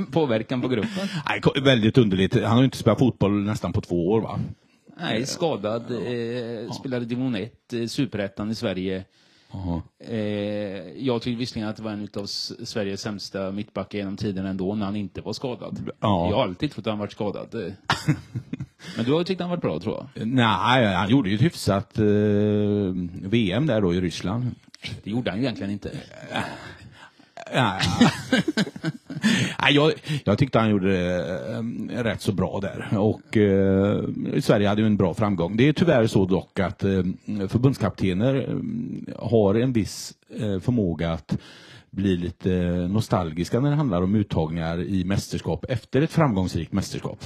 [0.13, 1.09] påverkan på gruppen.
[1.29, 2.35] Nej, väldigt underligt.
[2.35, 4.41] Han har ju inte spelat fotboll nästan på två år va?
[5.01, 9.05] Nej, skadad, eh, spelade division 1, eh, superettan i Sverige.
[9.99, 10.19] Eh,
[11.07, 14.87] jag tycker visserligen att det var en av Sveriges sämsta mittbackar genom tiden ändå, när
[14.87, 15.91] han inte var skadad.
[16.01, 16.29] Ja.
[16.31, 17.55] Jag har alltid trott att han varit skadad.
[17.55, 17.73] eh.
[18.97, 20.27] Men du har tyckt han varit bra, tror jag.
[20.27, 22.05] Nej, han gjorde ju ett hyfsat eh,
[23.29, 24.55] VM där då i Ryssland.
[25.05, 25.91] Det gjorde han ju egentligen inte.
[27.55, 27.79] Ja.
[29.63, 29.93] Nej, jag,
[30.25, 31.39] jag tyckte han gjorde det
[31.99, 32.99] eh, rätt så bra där.
[32.99, 34.05] Och eh,
[34.41, 35.57] Sverige hade ju en bra framgång.
[35.57, 37.03] Det är tyvärr så dock att eh,
[37.49, 41.37] förbundskaptener eh, har en viss eh, förmåga att
[41.91, 42.51] bli lite
[42.91, 47.25] nostalgiska när det handlar om uttagningar i mästerskap efter ett framgångsrikt mästerskap.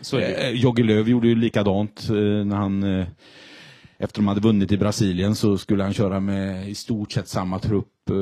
[0.00, 0.18] Så.
[0.18, 3.06] Eh, Jogge Löw gjorde ju likadant eh, när han eh,
[3.98, 7.58] efter de hade vunnit i Brasilien så skulle han köra med i stort sett samma
[7.58, 8.16] trupp eh,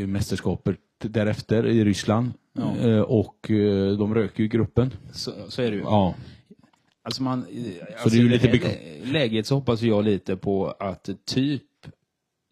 [0.00, 2.32] i mästerskapet därefter i Ryssland.
[2.52, 2.76] Ja.
[2.76, 4.90] Eh, och eh, de röker ju gruppen.
[5.12, 5.82] Så, så är det ju.
[5.82, 6.14] Ja.
[7.02, 10.66] Alltså man, alltså det är ju i lite lä- läget så hoppas jag lite på
[10.70, 11.62] att typ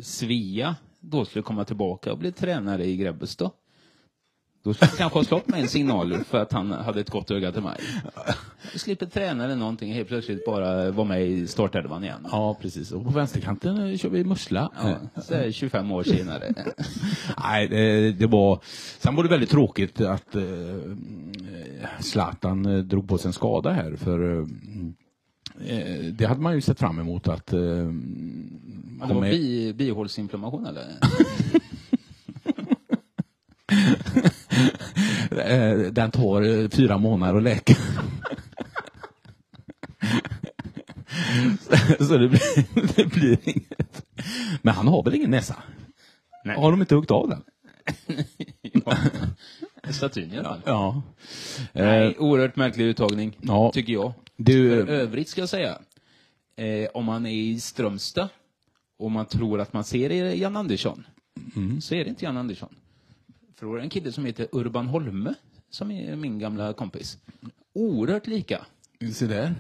[0.03, 3.51] Svea då skulle komma tillbaka och bli tränare i Grebbestad.
[4.67, 7.31] Då skulle jag kanske ha slått mig en signal för att han hade ett gott
[7.31, 7.81] öga till mig.
[8.73, 12.27] Jag slipper träna eller någonting, helt plötsligt bara vara med i startelvan igen.
[12.31, 12.93] ja, precis.
[12.93, 14.73] Och på vänsterkanten eh, kör vi Mussla.
[14.83, 16.55] Ja, så är det 25 år senare.
[17.43, 18.61] Nej, det, det var...
[18.99, 20.43] Sen var det väldigt tråkigt att eh,
[22.01, 23.97] Zlatan eh, drog på sig en skada här.
[23.97, 24.47] För eh,
[26.13, 27.61] det hade man ju sett fram emot att eh,
[29.01, 30.85] Ja, det var bi, bihålsinflammation eller?
[35.31, 37.75] Eh, Den tar eh, fyra månader att läka.
[42.01, 42.41] Så det blir,
[42.97, 44.05] det blir inget.
[44.63, 45.57] Men han har väl ingen näsa?
[46.45, 46.57] Nej.
[46.57, 47.43] Har de inte huggit av den?
[49.93, 50.61] Statyn i alla fall.
[50.67, 51.03] Ja.
[51.73, 53.71] Eh, Nej, oerhört märklig uttagning, Ja.
[53.73, 54.13] tycker jag.
[54.37, 55.79] Du, För övrigt ska jag säga,
[56.57, 58.29] eh, om man är i Strömstad
[58.99, 61.07] och man tror att man ser Jan Andersson,
[61.57, 61.81] Mm.
[61.81, 62.75] så är det inte Jan Andersson.
[63.59, 65.35] För det en kille som heter Urban Holme,
[65.71, 67.19] som är min gamla kompis.
[67.73, 68.67] Oerhört lika.
[69.13, 69.55] se där.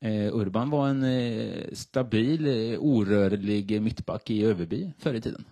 [0.00, 5.44] Eh, Urban var en eh, stabil, eh, orörlig mittback i Överby förr i tiden.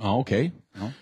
[0.00, 0.52] Ja, okej.
[0.72, 0.92] Ja.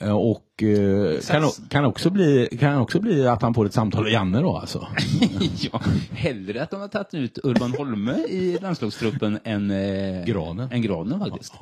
[0.00, 4.02] Eh, Och eh, kan, kan, också bli, kan också bli att han får ett samtal
[4.02, 4.86] med Janne då alltså?
[5.72, 5.80] ja,
[6.12, 10.72] hellre att de har tagit ut Urban Holme i landslagstruppen än, eh, Granen.
[10.72, 11.54] än Granen faktiskt.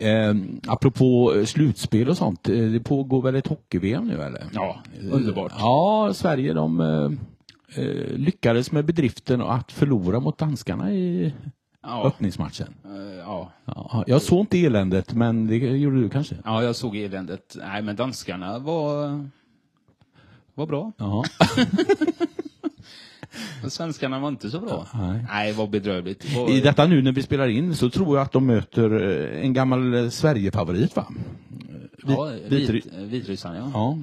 [0.00, 0.34] Eh,
[0.66, 4.44] apropå eh, slutspel och sånt, eh, det pågår väl ett hockey-VM nu eller?
[4.54, 4.78] Ja,
[5.10, 5.52] underbart.
[5.58, 7.84] Ja, Sverige de eh,
[8.16, 11.34] lyckades med bedriften att förlora mot danskarna i
[11.82, 12.74] Ja, öppningsmatchen.
[12.84, 13.52] eh, ja.
[13.64, 16.34] Ja, jag såg inte eländet, men det gjorde du kanske?
[16.44, 17.56] ja, jag såg eländet.
[17.58, 19.28] Nej, men danskarna var,
[20.54, 20.92] var bra.
[20.96, 21.24] Ja.
[23.68, 24.86] Svenskarna var inte så bra.
[24.94, 25.24] Nej.
[25.28, 26.36] Nej, vad bedrövligt.
[26.36, 29.02] Var- I detta nu när vi spelar in så tror jag att de möter
[29.34, 31.06] eh, en gammal eh, Sverigefavorit va?
[32.06, 33.70] ja, vit, Vitryssland, ja.
[33.74, 33.98] Ja.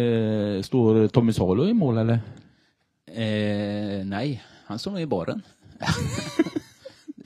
[0.00, 2.20] Eh, står Tommy Salo i mål eller?
[3.06, 5.42] Eh, nej, han står nog i baren.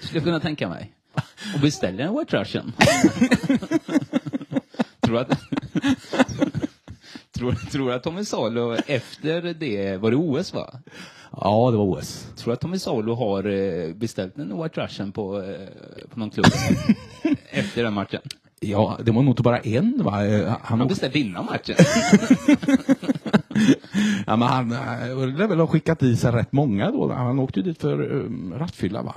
[0.01, 0.93] Skulle jag kunna tänka mig.
[1.55, 2.73] Och beställer en White Russian.
[5.01, 5.41] tror att...
[7.33, 10.81] tror, tror att Tommy Salo efter det, var det OS va?
[11.31, 12.27] Ja, det var OS.
[12.37, 15.69] Tror att Tommy Salo har eh, beställt en White Russian på, eh,
[16.11, 16.47] på någon klubb
[17.51, 18.21] efter den matchen?
[18.61, 20.27] Ja, det var nog inte bara en va?
[20.27, 21.77] Eh, Han, Han beställde innan matchen.
[24.27, 27.13] ja, men han eh, lär väl ha skickat i sig rätt många då.
[27.13, 29.15] Han åkte ju dit för um, rattfylla va?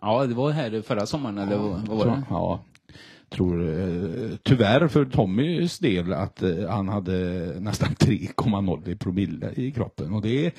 [0.00, 2.22] Ja, det var här förra sommaren, eller vad vad var det?
[2.30, 2.60] Ja,
[3.28, 7.16] tror eh, tyvärr för Tommys del att eh, han hade
[7.60, 10.52] nästan 3,0 i promille i kroppen och det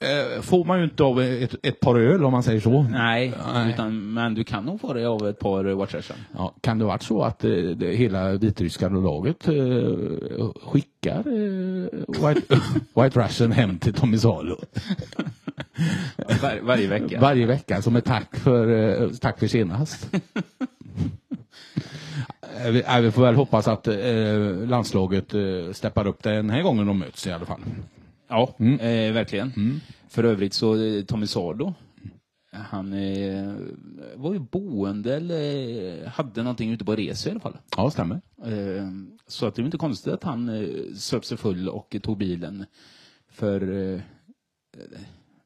[0.00, 2.82] eh, får man ju inte av ett, ett par öl om man säger så.
[2.82, 3.72] Nej, Nej.
[3.72, 6.18] Utan, men du kan nog få det av ett par Russian.
[6.36, 9.54] Ja, kan det varit så att eh, det, hela vitryska laget eh,
[10.62, 11.88] skickar eh,
[12.28, 12.60] White,
[12.94, 14.56] White Russian hem till Tommy Salo
[16.42, 17.20] Var, varje vecka.
[17.20, 18.68] varje vecka som ett tack för,
[19.02, 20.10] eh, tack för senast?
[22.66, 23.88] Vi, vi får väl hoppas att
[24.68, 25.34] landslaget
[25.72, 27.60] steppar upp den här gången de möts i alla fall.
[28.28, 28.80] Ja, Mm.
[28.80, 29.80] eh, verkligen.
[30.08, 31.74] För övrigt så, eh, Tommy Salo,
[32.52, 33.52] han eh,
[34.16, 37.56] var ju boende eller hade någonting ute på resor i alla fall.
[37.76, 38.20] Ja, stämmer.
[38.44, 38.88] Eh,
[39.26, 42.64] så att det är inte konstigt att han eh, söp sig full och tog bilen.
[43.30, 44.00] För eh,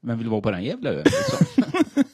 [0.01, 1.47] vem vill vara på den jävla ön liksom?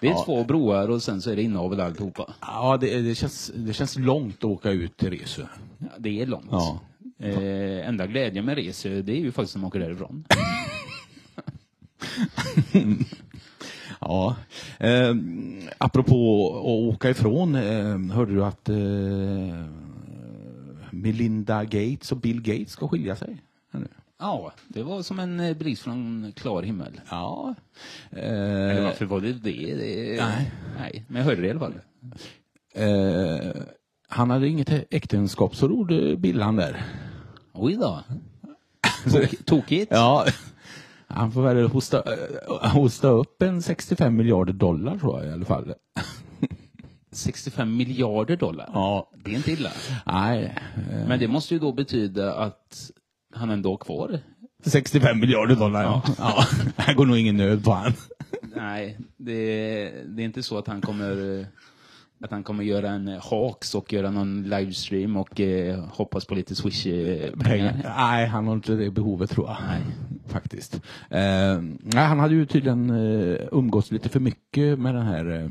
[0.00, 2.34] Det är två broar och sen så är det inavel alltihopa.
[2.40, 5.42] Ja, det, det, känns, det känns långt att åka ut till Resö.
[5.78, 6.48] Ja, det är långt.
[6.50, 6.80] Ja.
[7.22, 10.24] Eh, enda glädjen med resor, det är ju faktiskt när man åker därifrån.
[14.00, 14.36] Ja.
[14.78, 15.14] Eh,
[15.78, 18.76] apropå att åka ifrån, eh, hörde du att eh,
[20.90, 23.42] Melinda Gates och Bill Gates ska skilja sig?
[23.74, 23.88] Eller?
[24.18, 27.00] Ja, det var som en eh, bris från klar himmel.
[27.10, 27.54] Ja.
[28.10, 29.74] Eller Eh, varför var det det?
[29.74, 30.52] det Nej.
[30.78, 31.74] Nej, men jag hörde det i alla fall.
[32.74, 33.62] eh,
[34.08, 36.84] han hade inget äktenskapsförord, Billan där.
[37.52, 38.02] Oj då.
[39.10, 39.92] Tok, tokigt.
[39.92, 40.26] Ja.
[41.06, 45.44] Han får väl hosta, eh, hosta upp en 65 miljarder dollar tror jag i alla
[45.44, 45.74] fall.
[47.12, 48.70] 65 miljarder dollar.
[48.74, 49.10] Ja.
[49.24, 49.70] Det är inte illa.
[50.06, 50.54] Nej.
[50.90, 52.90] eh, Men det måste ju då betyda att
[53.34, 54.18] han ändå har kvar.
[54.64, 56.02] 65 miljarder dollar, ja.
[56.18, 56.44] ja.
[56.76, 57.92] Här går nog ingen nöd på han.
[58.56, 59.34] Nej, det,
[60.06, 61.46] det är inte så att han kommer eh,
[62.22, 66.34] att han kommer göra en eh, hawks och göra någon livestream och eh, hoppas på
[66.34, 67.80] lite swish-pengar.
[67.96, 69.56] Nej, han har inte det behovet tror jag.
[69.68, 69.80] Nej.
[70.26, 70.74] Faktiskt.
[71.10, 75.48] Eh, nej, han hade ju tydligen eh, umgåtts lite för mycket med den här eh,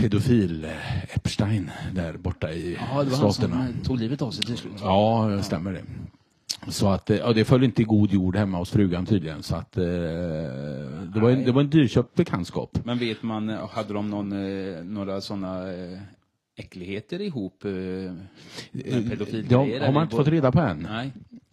[0.00, 3.66] pedofil eh, Epstein där borta i Ja, det var han staterna.
[3.66, 4.72] som eh, tog livet av sig till slut.
[4.80, 5.82] Ja, det stämmer det.
[6.68, 9.42] Så att, eh, ja, det föll inte i god jord hemma hos frugan tydligen.
[9.42, 12.78] Så att, eh, det, var en, det var en dyrköpt bekantskap.
[12.84, 15.98] Men vet man, eh, hade de någon, eh, några sådana eh,
[16.56, 17.64] äckligheter ihop?
[17.64, 17.70] Eh,
[18.72, 20.88] Det har, har man inte fått reda på än.
[20.90, 21.12] Nej.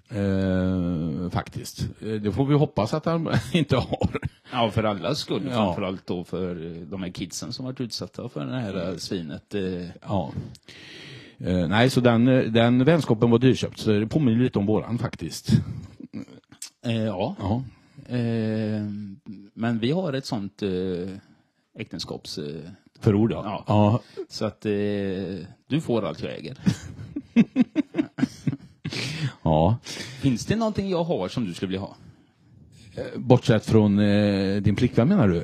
[0.10, 1.86] Eh, faktiskt.
[2.00, 4.10] Det får vi hoppas att han inte har.
[4.52, 5.42] Ja, för allas skull.
[5.50, 5.56] Ja.
[5.56, 9.56] Framförallt då för de här kidsen som varit utsatta för det här svinet.
[10.08, 10.32] Ja.
[11.40, 14.98] Eh, nej, så den, eh, den vänskapen var dyrköpt, så det påminner lite om våran
[14.98, 15.50] faktiskt.
[16.86, 17.36] Eh, ja.
[17.40, 17.64] Ja.
[18.16, 18.84] Eh,
[19.54, 20.70] men vi har ett sånt eh,
[21.80, 22.38] äktenskaps...
[22.38, 23.42] Eh, Förord, ja.
[23.46, 23.64] Ja.
[23.68, 24.02] ja.
[24.30, 24.62] så att
[25.68, 26.58] du får allt jag äger.
[29.44, 29.78] ja.
[30.22, 31.96] Finns det någonting jag har som du skulle vilja ha?
[33.16, 35.44] Bortsett från eh, din flickvän menar du?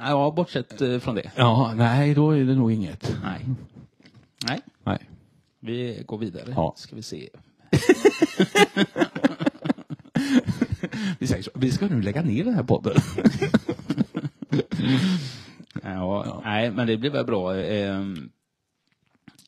[0.00, 1.30] Ja, bortsett eh, från det.
[1.36, 3.16] Ja, nej, då är det nog inget.
[3.22, 3.46] Nej.
[4.48, 4.98] Nej, Nej.
[5.60, 6.52] vi går vidare.
[6.56, 6.74] Ja.
[6.76, 7.28] Ska vi se.
[11.18, 11.50] Vi säger så.
[11.54, 12.94] Vi ska nu lägga ner den här podden.
[15.82, 17.56] Ja, Nej, men det blir väl bra.
[17.56, 18.30] Ehm,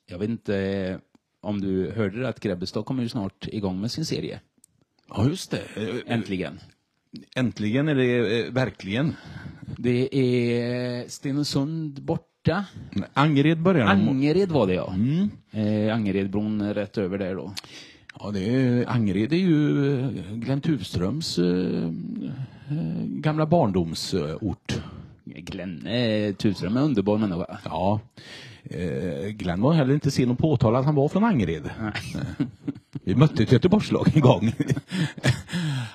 [0.07, 0.99] Jag vet inte eh,
[1.41, 4.41] om du hörde att Grebbestad kommer ju snart igång med sin serie.
[5.09, 5.63] Ja, just det.
[5.77, 6.61] Eh, Äntligen.
[7.37, 9.15] Äntligen är det eh, verkligen.
[9.79, 12.03] Det är Stenungsund
[12.43, 12.65] borta.
[13.15, 14.09] Angered börjar de.
[14.09, 14.93] Angered var det ja.
[14.95, 15.31] Mm.
[15.51, 17.53] Eh, Angeredbron rätt över där då.
[18.21, 21.85] Ja, det är, Angered är ju eh, Glenn Tuvströms eh,
[22.71, 24.81] eh, gamla barndomsort.
[25.25, 27.59] Glenn eh, Tusen är underbar människa.
[27.65, 28.01] Ja.
[28.65, 31.71] Eh, Glenn var heller inte sen att påtala att han var från Angered.
[33.05, 34.53] Vi mötte ett Göteborgslag en gång.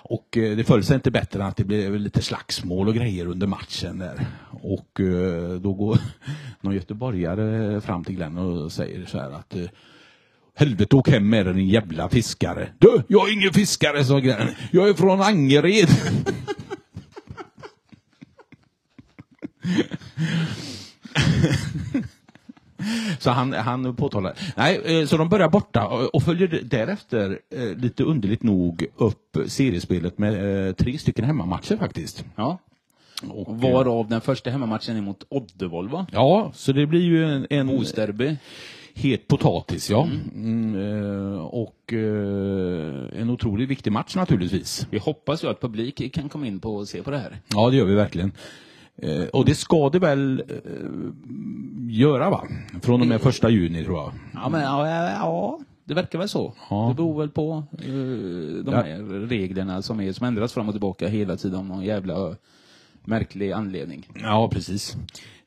[0.10, 3.28] och eh, det föll sig inte bättre än att det blev lite slagsmål och grejer
[3.28, 4.26] under matchen där.
[4.62, 6.00] Och eh, då går
[6.62, 9.66] någon göteborgare fram till Glenn och säger så här att eh,
[10.56, 12.70] Helvete, åk hem med dig din jävla fiskare.
[12.78, 14.48] Du, jag är ingen fiskare, sa grenen.
[14.72, 15.90] Jag är från Angered.
[23.20, 24.34] Så han, han påtalar.
[24.56, 30.18] Nej, eh, så de börjar borta och- följer därefter, eh, lite underligt nog, upp seriespelet
[30.18, 32.26] med eh, tre stycken hemmamatcher faktiskt.
[32.36, 32.58] Ja.
[33.30, 36.06] Och, Varav den första hemmamatchen är mot Oddevold, va?
[36.12, 38.38] Ja, så det blir ju en, en Bostäderby.
[38.96, 40.08] het potatis, ja.
[40.36, 44.88] Mm, eh, och en otroligt viktig match naturligtvis.
[44.90, 47.38] Vi hoppas ju att publik kan komma in på och se på det här.
[47.54, 48.32] Ja, det gör vi verkligen.
[48.98, 50.56] Eh, och det ska det väl eh,
[51.90, 52.48] göra, va?
[52.82, 54.12] Från och med första juni, tror jag.
[54.34, 56.54] Ja, men ja, ja, ja det verkar väl så.
[56.70, 56.88] Ja.
[56.90, 58.72] Det beror väl på eh, de Ja.
[58.82, 62.36] här reglerna som, är, som ändras fram och tillbaka hela tiden av någon jävla
[63.08, 64.08] märklig anledning.
[64.22, 64.98] Ja, precis.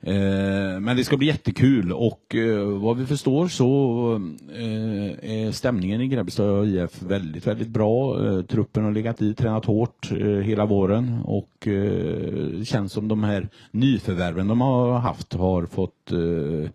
[0.03, 4.15] Eh, men det ska bli jättekul och eh, vad vi förstår så
[4.55, 8.27] eh, är stämningen i Grebbestad IF väldigt, väldigt bra.
[8.27, 13.25] Eh, truppen har legat i, tränat hårt eh, hela våren och eh, känns som de
[13.25, 16.71] här nyförvärven de har haft har fått eh,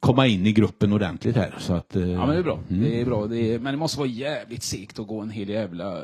[0.00, 1.54] komma in i gruppen ordentligt här.
[1.58, 2.58] Så att, Ja, men det är bra.
[2.68, 3.26] Det är bra.
[3.26, 6.02] Det är, men det måste vara jävligt segt att gå en hel jävla...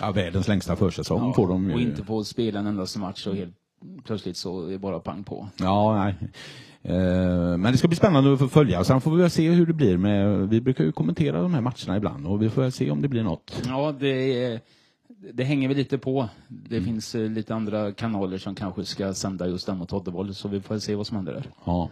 [0.00, 1.74] ja, världens längsta försäsong ja, får de ju.
[1.74, 3.54] Och inte få spela en endaste match och helt
[4.04, 5.48] plötsligt så är det bara pang på.
[5.58, 6.14] Ja, nej.
[6.82, 8.84] Eh, Men det ska bli spännande att följa.
[8.84, 11.60] Sen får vi väl se hur det blir med, vi brukar ju kommentera de här
[11.60, 13.62] matcherna ibland och vi får väl se om det blir något.
[13.66, 14.60] Ja, det, är,
[15.32, 16.28] det hänger väl lite på.
[16.48, 20.48] Det finns eh, lite andra kanaler som kanske ska sända just den mot Oddevold, så
[20.48, 21.46] vi får se vad som händer där.
[21.64, 21.88] Ja.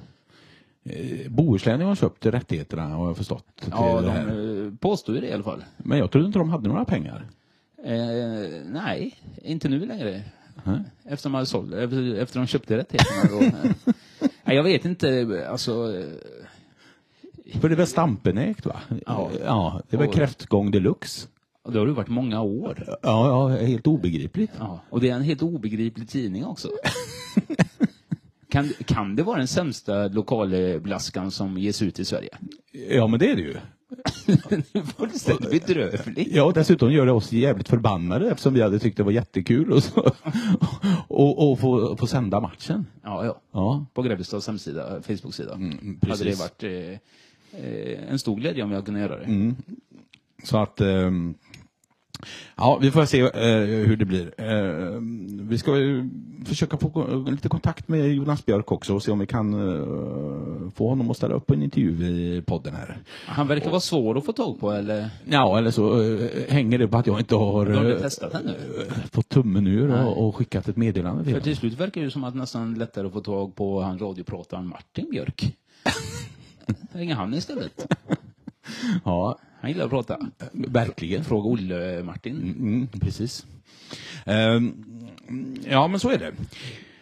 [0.84, 3.44] Eh, Bohuslän har köpt rättigheterna har jag förstått.
[3.70, 5.64] Ja, de påstår ju det i alla fall.
[5.76, 7.26] Men jag trodde inte de hade några pengar.
[7.84, 10.22] Eh, nej, inte nu längre.
[10.64, 10.80] Nej.
[11.04, 13.44] Efter de, hade sålt, efter, efter de köpte rättigheterna.
[13.46, 13.70] Eh.
[14.44, 15.96] nej, jag vet inte, alltså...
[15.98, 18.80] eh, För det är väl Stampenägt va?
[19.06, 19.30] Ja.
[19.44, 21.28] ja det är väl Och- kräftgång deluxe.
[21.72, 22.84] Det har ju varit många år.
[22.86, 24.50] Ja, ja, helt obegripligt.
[24.58, 26.68] Ja, och det är en helt obegriplig tidning också.
[28.48, 32.30] kan, kan det vara den sämsta lokalblaskan som ges ut i Sverige?
[32.90, 33.56] Ja, men det är det ju.
[34.96, 36.28] Fullständigt bedrövlig.
[36.32, 39.72] Ja, och dessutom gör det oss jävligt förbannade eftersom vi hade tyckt det var jättekul
[39.72, 40.00] och, så,
[41.08, 42.86] och, och få, få sända matchen.
[43.02, 43.40] Ja, ja.
[43.52, 45.54] Ja, På Grebbestads hemsida, Facebook-sida.
[45.54, 46.70] Mm, hade det varit eh,
[47.60, 49.24] eh, en stor glädje om jag kunde göra det.
[49.24, 49.56] Mm.
[50.42, 51.34] Så att ehm,
[52.56, 54.34] Ja, vi får se eh, hur det blir.
[54.36, 55.00] Eh,
[55.48, 56.10] vi ska ju
[56.44, 60.88] försöka få lite kontakt med Jonas Björk också och se om vi kan eh, få
[60.88, 62.98] honom att ställa upp på en intervju i podden här.
[63.26, 65.10] Han verkar vara svår att få tag på, eller?
[65.24, 68.54] Ja, eller så eh, hänger det på att jag inte har, har eh, ännu?
[69.10, 72.24] fått tummen ur och, och skickat ett meddelande till För till slut verkar det som
[72.24, 75.56] att nästan lättare att få tag på han radioprataren Martin Björk.
[76.92, 77.86] Ringer han istället.
[79.04, 80.18] Ja, Han gillar att prata.
[80.52, 81.24] verkligen.
[81.24, 82.36] Fråga Olle Martin.
[82.36, 83.46] Mm, precis.
[84.26, 84.74] Ehm,
[85.70, 86.32] ja, men så är det.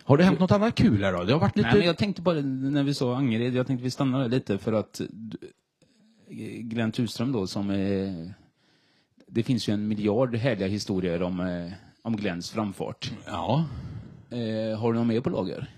[0.05, 1.25] Har det hänt något annat kul här då?
[1.25, 1.69] Det har varit lite...
[1.69, 4.59] Nej, men jag tänkte bara när vi sa Angered, jag tänkte vi stannar där lite
[4.59, 5.39] för att du-
[6.61, 8.35] Glenn Tuström då som är,
[9.29, 13.11] det finns ju en miljard härliga historier om, eh, om Glenns framfart.
[13.27, 13.65] Ja.
[14.31, 15.71] Eh, har du något mer på lager?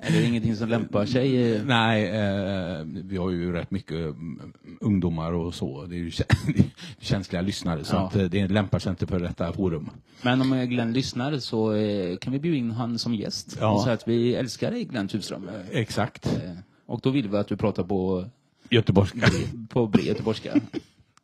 [0.00, 1.60] Är det ingenting som lämpar sig?
[1.64, 5.84] Nej, eh, vi har ju rätt mycket mm, ungdomar och så.
[5.86, 6.64] Det är ju kä-
[7.00, 8.06] känsliga lyssnare så Ja.
[8.06, 9.90] att eh, det lämpar sig inte för detta forum.
[10.22, 13.80] Men om Glenn lyssnar så eh, kan vi bjuda in han som gäst Ja.
[13.84, 15.48] säga att vi älskar dig Glenn Tuström.
[15.48, 16.38] Eh, Exakt.
[16.86, 18.24] och då vill vi att du pratar på,
[18.70, 19.26] Göteborgska.
[19.68, 20.54] på bred göteborgska.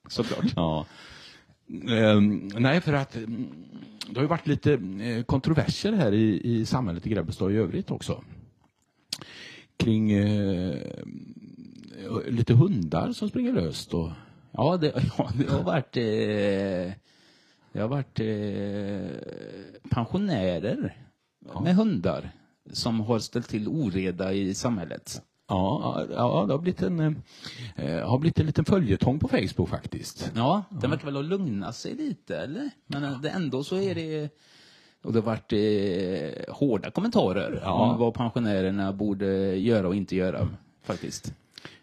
[0.08, 0.44] Såklart.
[0.56, 0.86] ja.
[1.88, 3.46] Ehm, nej, för att mm,
[4.08, 7.90] det har ju varit lite eh, kontroverser här i, i samhället i Grebbestad i övrigt
[7.90, 8.24] också.
[9.76, 10.78] Kring eh,
[12.28, 14.10] lite hundar som springer löst och
[14.56, 16.92] Ja, det, ja, det har varit, eh,
[17.72, 20.96] det har varit eh, pensionärer
[21.62, 22.30] med hundar
[22.72, 25.22] som har ställt till oreda i samhället.
[25.48, 27.00] Ja, ja, det har blivit en,
[27.76, 30.32] eh, har blivit en liten följetong på Facebook faktiskt.
[30.36, 32.70] Ja, den verkar väl ha lugnat sig lite, eller?
[32.86, 34.28] Men det, ändå så är det...
[35.04, 37.72] Och det har varit eh, hårda kommentarer Ja.
[37.72, 40.48] om vad pensionärerna borde göra och inte göra,
[40.82, 41.34] faktiskt.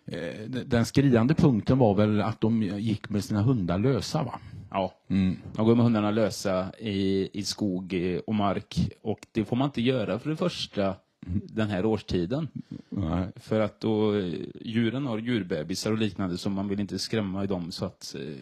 [0.05, 4.39] Eh, Den skriande punkten var väl att de gick med sina hundar lösa va?
[4.72, 5.38] Ja, Mm.
[5.55, 8.89] de går med hundarna lösa i, i skog eh, och mark.
[9.01, 10.95] Och det får man inte göra för det första
[11.30, 12.47] den här årstiden.
[12.89, 13.28] Nej.
[13.36, 14.22] För att då
[14.61, 18.36] djuren har djurbebisar och liknande så man vill inte skrämma dem så att eh,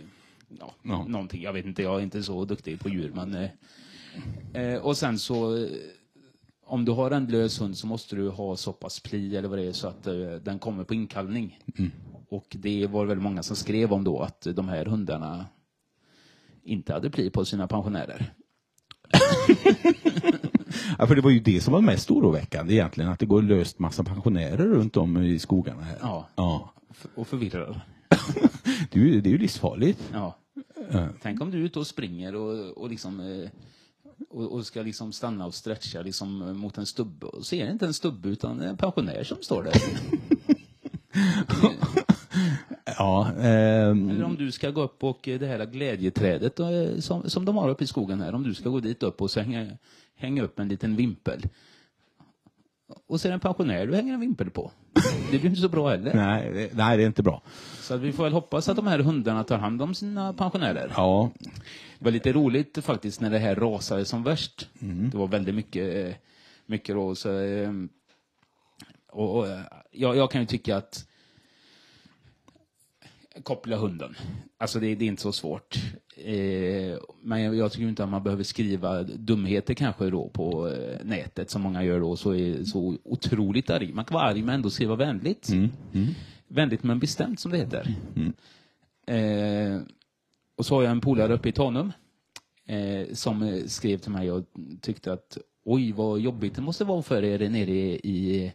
[0.60, 1.06] ja, Ja.
[1.08, 1.42] någonting.
[1.42, 3.50] Jag vet inte, jag är inte så duktig på djur men eh,
[4.64, 5.70] eh, och sen så eh,
[6.66, 9.58] om du har en lös hund så måste du ha så pass pli eller vad
[9.60, 10.14] det är så att eh,
[10.44, 11.60] den kommer på inkallning.
[12.30, 15.46] Och det var väldigt många som skrev om då att de här hundarna
[16.64, 18.34] inte hade pli på sina pensionärer.
[20.98, 23.80] Ja, för det var ju det som var mest oroväckande egentligen, att det går löst
[23.80, 25.98] massa pensionärer runt om i skogarna här.
[26.02, 26.28] Ja.
[26.36, 26.74] ja.
[27.16, 27.82] Och förvirrade.
[28.92, 30.10] Det är ju, det är ju livsfarligt.
[30.14, 30.38] Ja.
[30.92, 31.08] Ja.
[31.22, 33.50] Tänk om du är ute och springer och, och, liksom, eh,
[34.30, 37.86] och, och ska liksom stanna och stretcha liksom eh, mot en stubbe och ser inte
[37.86, 39.74] en stubbe utan en pensionär som står där.
[43.00, 46.68] Ja, ehm, Eller om du ska gå upp och eh, det här glädjeträdet eh,
[47.00, 49.32] som, som de har uppe i skogen här, om du ska gå dit upp och
[49.32, 49.68] så hänga,
[50.16, 51.44] hänga upp en liten vimpel.
[53.08, 54.72] Och så är det en pensionär du hänger en vimpel på.
[55.32, 56.14] Det blir inte så bra heller.
[56.14, 57.42] nej, det- nej, det är inte bra.
[57.82, 60.92] Så att vi får väl hoppas att de här hundarna tar hand om sina pensionärer.
[60.96, 61.32] Ja,
[62.00, 64.70] Det var lite roligt faktiskt när det här rasade som värst.
[64.82, 65.10] Mm.
[65.10, 66.14] Det var väldigt mycket, eh,
[66.66, 67.26] mycket ras.
[67.26, 67.72] eh,
[69.12, 69.60] Och, och, eh,
[69.92, 71.06] jag, jag kan ju tycka att
[73.44, 74.16] koppla hunden.
[74.58, 75.78] Alltså det, det är inte så svårt.
[76.16, 81.06] Eh, men jag, jag tycker inte att man behöver skriva dumheter kanske då på eh,
[81.06, 83.94] nätet som många gör då, så är så otroligt arg.
[83.94, 85.50] Man kan vara arg men ändå skriva vänligt.
[86.48, 87.96] Vänligt men bestämt som det heter.
[89.08, 89.82] Eh,
[90.56, 91.92] och så har jag en polare uppe i Tanum
[92.66, 94.46] eh, som skrev till mig och
[94.82, 98.54] tyckte att oj vad jobbigt det måste vara för er nere i, i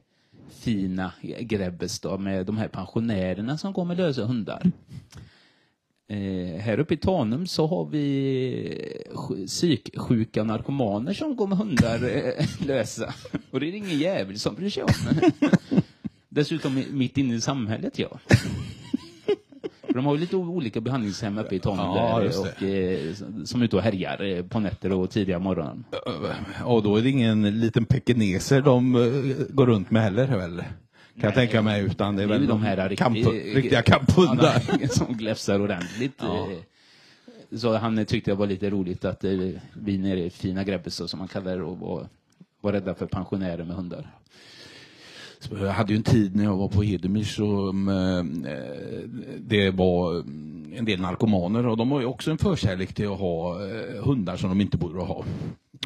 [0.50, 4.62] fina Grebbestad med de här pensionärerna som går med lösa hundar.
[6.08, 9.02] Eh, här uppe i Tanum så har vi
[9.46, 13.14] psyksjuka narkomaner som går med hundar eh, lösa.
[13.50, 14.90] Och det är ingen jävel som bryr sig om.
[16.28, 18.20] Dessutom mitt inne i samhället, ja.
[19.94, 23.14] För de har ju lite olika behandlingshem uppe i Tanum Ja, där, och, eh,
[23.44, 25.84] som är ute och härjar eh, på nätter och tidiga morgonen.
[26.64, 30.56] och då är det ingen liten pekineser de eh, går runt med heller väl?
[31.20, 33.82] Kan jag tänka mig, utan det är Det är väl de här kamp, riktig- riktiga
[33.82, 34.62] kamphundar.
[34.80, 36.14] Ja, som gläfsar ordentligt.
[36.18, 36.48] Ja.
[36.50, 39.30] Eh, Så han tyckte det var lite roligt att eh,
[39.74, 42.08] vi nere i fina Grebbestad, som man kallar det, och var,
[42.60, 44.10] var rädda för pensionärer med hundar.
[45.50, 48.24] Jag hade ju en tid när jag var på Hedemyr som eh,
[49.38, 53.18] det var mm, en del narkomaner och de har ju också en förkärlek till att
[53.18, 55.24] ha eh, hundar som de inte borde ha.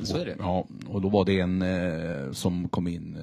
[0.02, 0.36] Så är det.
[0.38, 3.18] Ja, och då var det en eh, som kom in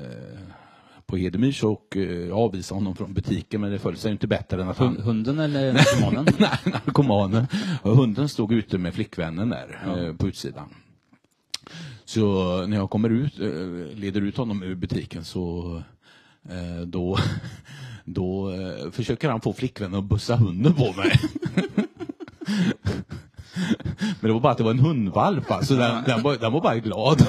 [1.05, 1.95] på Hedemyrs och
[2.29, 5.01] jag avvisade honom från butiken men det föll sig inte bättre än att han Hund-
[5.03, 6.25] Hunden eller narkomanen?
[6.39, 7.47] Nej, narkomanen.
[7.81, 10.69] Och hunden stod ute med flickvännen där eh, på utsidan.
[12.05, 12.25] Så
[12.67, 13.37] när jag kommer ut,
[13.97, 15.81] leder ut honom ur butiken så
[16.85, 17.17] då,
[18.05, 21.19] då eh, försöker han få flickvännen att bussa hunden på mig.
[24.19, 26.61] Men det var bara att det var en hundvalp, så den, den, var, den var
[26.61, 27.27] bara glad.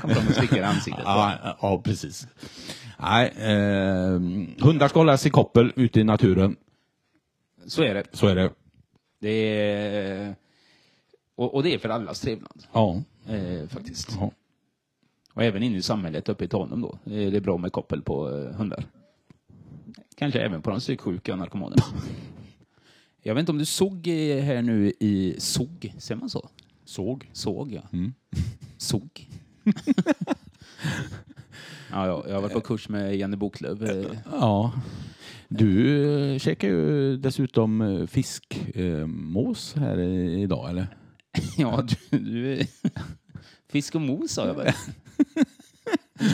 [0.00, 1.02] Kommer de och slickar i ansiktet.
[1.04, 2.26] Ja, ja precis.
[2.98, 4.20] Nej, eh,
[4.64, 6.56] hundar ska hållas i koppel ute i naturen.
[7.66, 8.04] Så är det.
[8.12, 8.50] Så är det.
[9.20, 10.34] det är,
[11.36, 13.02] och, och det är för allas trevnad, Ja.
[13.28, 14.08] eh, faktiskt.
[14.20, 14.30] ja.
[15.40, 16.98] Och även inne i samhället uppe i Tanum då.
[17.04, 18.84] är Det bra med koppel på eh, hundar.
[20.16, 21.82] Kanske även på de psyksjuka narkomanerna.
[23.22, 26.48] Jag vet inte om du såg eh, här nu i såg, säger man så?
[26.84, 27.30] Såg.
[27.32, 27.82] Såg, ja.
[27.92, 28.12] Mm.
[28.76, 29.28] Såg.
[31.90, 33.84] ja, ja, jag har varit på kurs med Jenny Boklöv.
[33.84, 34.72] eh, Ja.
[35.48, 40.96] Du käkar ju dessutom eh, fiskmås här idag, eller?
[41.56, 42.18] Ja, du...
[42.18, 42.66] du
[43.68, 44.72] fisk och mos sa jag väl?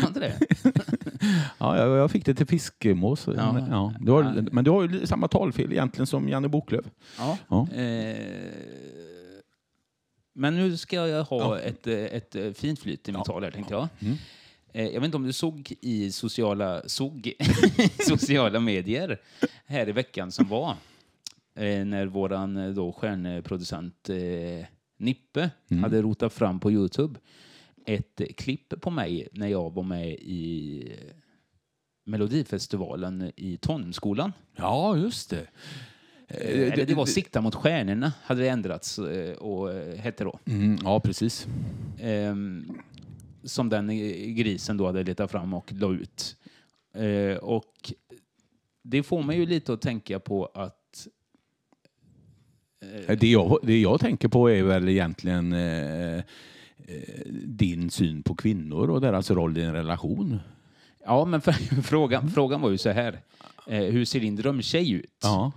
[0.00, 0.38] Sa inte det?
[1.58, 3.28] Ja, jag, jag fick det till fiskmås.
[3.36, 3.52] Ja.
[3.52, 3.94] Men, ja.
[4.00, 6.90] Du har, men du har ju samma talfel egentligen som Janne Boklöv.
[7.18, 7.38] Ja.
[7.48, 7.68] Ja.
[7.72, 8.16] Eh,
[10.34, 13.50] men nu ska jag ha ett, eh, ett eh, fint flyt i mitt tal här,
[13.50, 13.88] tänkte jag.
[13.98, 14.14] Mm.
[14.72, 17.32] Eh, Jag vet inte om du såg i sociala, såg,
[18.08, 19.18] sociala medier
[19.66, 20.70] här i veckan som var,
[21.58, 24.10] eh, när våran eh, då stjärnproducent
[24.98, 25.82] Nippe Mm.
[25.82, 27.20] hade rotat fram på Youtube
[27.86, 31.14] ett eh, klipp på mig när jag var med i eh,
[32.04, 34.32] Melodifestivalen i Tonskolan.
[34.56, 35.46] Ja, just det.
[36.28, 40.38] Eh, Eller det var Sikta mot stjärnorna, hade det ändrats eh, och eh, hette då.
[40.44, 41.46] Mm, ja, precis.
[42.00, 42.78] Ehm,
[43.44, 46.36] som den eh, grisen då hade letat fram och la ut.
[46.94, 47.92] Eh, och
[48.82, 51.06] det får mig ju lite att tänka på att
[53.18, 56.22] Det jag, det jag tänker på är väl egentligen eh, eh,
[57.44, 60.38] din syn på kvinnor och deras roll i en relation.
[61.04, 61.40] Ja, men
[61.82, 63.20] frågan, frågan var ju så här.
[63.66, 65.18] Eh, hur ser din drömtjej ut?
[65.22, 65.52] Ja.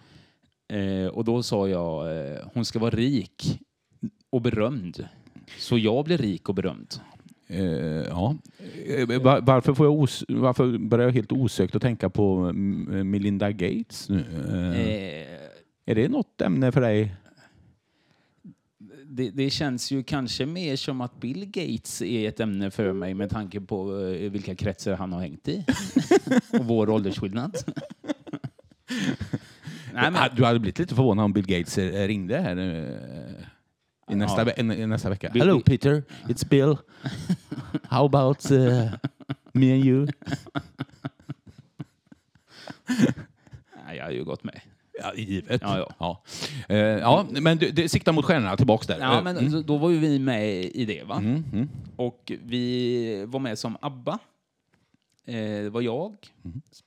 [0.75, 3.59] Eh, och då sa jag, eh, hon ska vara rik
[4.29, 5.07] och berömd.
[5.57, 6.93] Så jag blir rik och berömd.
[7.47, 7.61] Eh,
[8.09, 8.35] ja.
[8.87, 13.09] Eh, va- Varför, får jag os- varför börjar jag helt osökt att tänka på mm,
[13.11, 14.25] Melinda Gates nu?
[14.49, 15.25] Eh, Eh,
[15.85, 17.15] Är det något ämne för dig?
[19.11, 23.13] Det, det känns ju kanske mer som att Bill Gates är ett ämne för mig
[23.13, 25.65] med tanke på eh, vilka kretsar han har hängt i.
[26.59, 27.57] och vår åldersskillnad.
[29.93, 34.15] Nej, men, Du hade blivit lite förvånad om Bill Gates eh, ringde här eh, i
[34.15, 35.29] nästa, ve- i nästa vecka.
[35.29, 36.77] Bill- Hello Peter, it's Bill.
[37.83, 38.91] How about uh,
[39.53, 40.07] me and you?
[43.85, 44.61] nej, jag har ju gått med.
[45.15, 45.61] Ja, givet.
[45.61, 45.89] Ja, ja.
[45.99, 46.23] Ja.
[46.75, 48.99] Eh, ja, men du, det siktar mot stjärnorna, tillbaks där.
[48.99, 49.51] Ja, Eh, men mm.
[49.51, 51.15] så- då var ju vi med i det, va?
[51.17, 51.69] Mm, mm.
[51.95, 54.19] Och vi var med som ABBA.
[55.25, 56.15] Eh, det var jag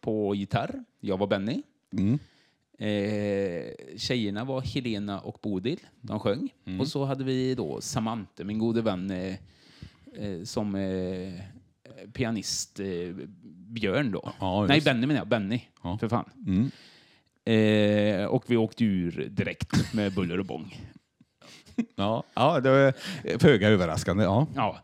[0.01, 0.85] på gitarr.
[1.01, 1.63] Jag var Benny.
[1.93, 2.19] Mm.
[2.79, 5.79] Eh, tjejerna var Helena och Bodil.
[6.01, 6.49] De sjöng.
[6.81, 9.35] Och så hade vi då Samante, min gode vän, eh,
[10.19, 11.33] eh, som eh,
[12.13, 12.87] pianist eh,
[13.69, 14.33] Björn då.
[14.41, 14.81] Ja, Nej.
[14.81, 15.29] Benny menar jag.
[15.29, 15.99] Benny, Ja.
[15.99, 16.31] för fan.
[16.47, 16.71] Mm.
[17.45, 20.77] Eh, och vi åkte ur direkt med buller och bång.
[21.97, 22.95] Ja, ja, det var
[23.39, 24.25] föga överraskande.
[24.25, 24.47] Ja.
[24.57, 24.83] Ja.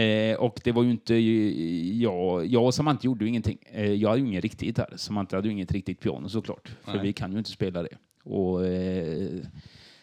[0.00, 3.58] Eh, och det var ju inte jag, jag och Samantha gjorde ju ingenting.
[3.72, 4.94] Eh, jag hade ju ingen riktig gitarr.
[4.96, 6.68] Samantha hade ju inget riktigt piano såklart.
[6.84, 7.02] För Nej.
[7.02, 7.96] vi kan ju inte spela det.
[8.24, 9.28] Och, eh,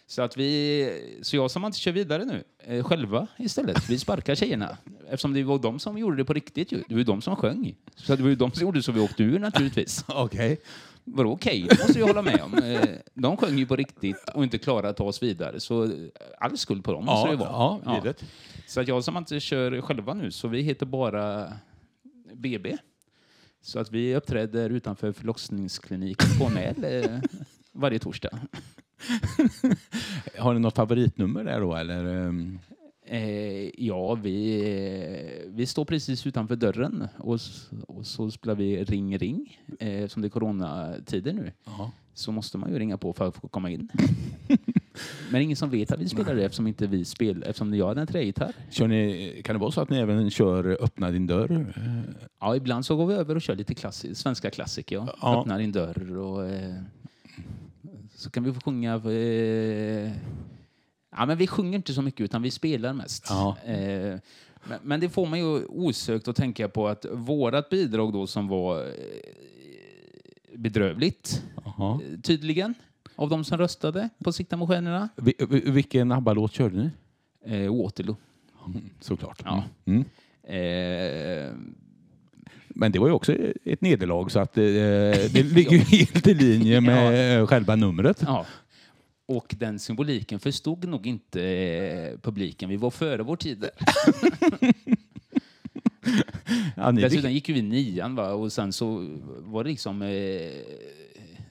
[0.08, 0.89] så att vi,
[1.22, 3.89] så jag och Samantha kör vidare nu, eh, själva istället.
[3.89, 4.78] Vi sparkar tjejerna.
[5.06, 6.78] Eftersom det var de som gjorde det på riktigt ju.
[6.78, 7.76] Det var ju de som sjöng.
[7.95, 10.06] Så det var ju de som gjorde så vi åkte ur naturligtvis.
[10.08, 10.60] Okej.
[11.14, 11.68] Vadå okej?
[11.70, 12.53] Det måste jag hålla med om.
[12.53, 15.60] Eh, De sjöng ju på riktigt och inte klarade att ta oss vidare.
[15.60, 15.91] Så eh,
[16.39, 17.80] all skuld på dem måste Ja, det vara.
[17.86, 18.24] ja, givet.
[18.68, 21.53] Så att jag som inte kör själva nu, så vi heter bara
[22.34, 22.78] BB.
[23.62, 27.20] Så att vi uppträder utanför förlossningskliniken på Mäl eh,
[27.72, 28.30] varje torsdag.
[30.38, 31.76] Har ni något favoritnummer där då?
[31.76, 32.32] Eller?
[33.12, 34.60] Eh, ja, vi,
[35.45, 37.39] eh, vi står precis utanför dörren och,
[37.88, 39.60] och så spelar vi Ring ring.
[39.80, 41.91] Eh, som det är coronatider nu Ja.
[42.14, 43.89] så måste man ju ringa på för att få komma in.
[45.32, 48.01] Men ingen som vet att vi spelar det eftersom inte vi spelar, eftersom jag hade
[48.01, 48.53] en trägitarr.
[48.72, 51.51] Kör ni, kan det vara så att ni även kör Öppna din dörr?
[51.76, 54.95] Eh, Ja, ibland så går vi över och kör lite klassi- svenska klassiker.
[54.95, 55.16] Ja.
[55.22, 55.39] Ja.
[55.41, 56.76] Öppnar din dörr och eh,
[58.16, 59.01] så kan vi få sjunga.
[61.12, 63.26] Ja, men vi sjunger inte så mycket utan vi spelar mest.
[63.30, 63.57] Ja.
[63.66, 64.20] Eh,
[64.64, 68.47] men, men det får man ju osökt att tänka på att vårat bidrag då som
[68.47, 68.89] var eh,
[70.55, 71.99] bedrövligt, Jaha.
[72.14, 72.74] eh, tydligen,
[73.16, 76.89] av de som röstade på Sikta mot stjärnorna, Vi, vi- vilken ABBA-låt körde ni?
[77.64, 78.16] eh, Waterloo.
[78.68, 79.41] Mm, såklart.
[79.45, 79.64] Ja.
[79.86, 80.05] Mm.
[80.43, 81.51] Eh,
[82.68, 83.34] Men det var ju också
[83.66, 84.64] ett nederlag så att eh,
[85.34, 88.24] det ligger ju helt i linje med eh, själva numret.
[88.26, 88.45] Ja.
[89.30, 92.69] Och den symboliken förstod nog inte eh, publiken.
[92.69, 93.71] Vi var före vår tid där.
[96.75, 98.34] Ja, ni Dessutom gick ju vi nian va?
[98.34, 100.51] och sen så var det liksom eh,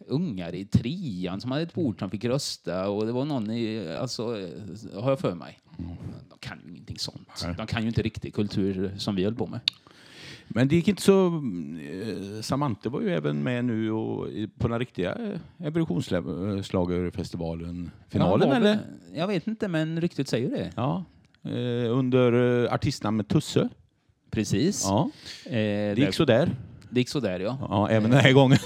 [0.06, 3.88] ungar i trean som hade ett bord som fick rösta och det var någon i,
[4.00, 4.26] alltså,
[4.94, 5.58] har jag för mig.
[6.30, 7.46] De kan ju ingenting sånt.
[7.56, 9.60] De kan ju inte riktig kultur som vi höll på med.
[10.48, 11.26] Men det gick inte så...
[11.26, 14.26] Eh, Samante var ju även med nu och,
[14.58, 17.90] på den riktiga eh, Evolutionsschlagerfestivalen.
[18.08, 18.78] Finalen Ja, eller?
[19.14, 20.70] Jag vet inte, men ryktet säger det.
[20.76, 21.04] Ja.
[21.44, 23.68] Eh, under eh, artistnamnet Tusse.
[24.30, 24.84] Precis.
[24.84, 25.10] Ja.
[25.46, 26.50] Eh, Det gick där- sådär.
[26.90, 27.58] det gick sådär, ja.
[27.70, 28.58] Ja, även den här gången.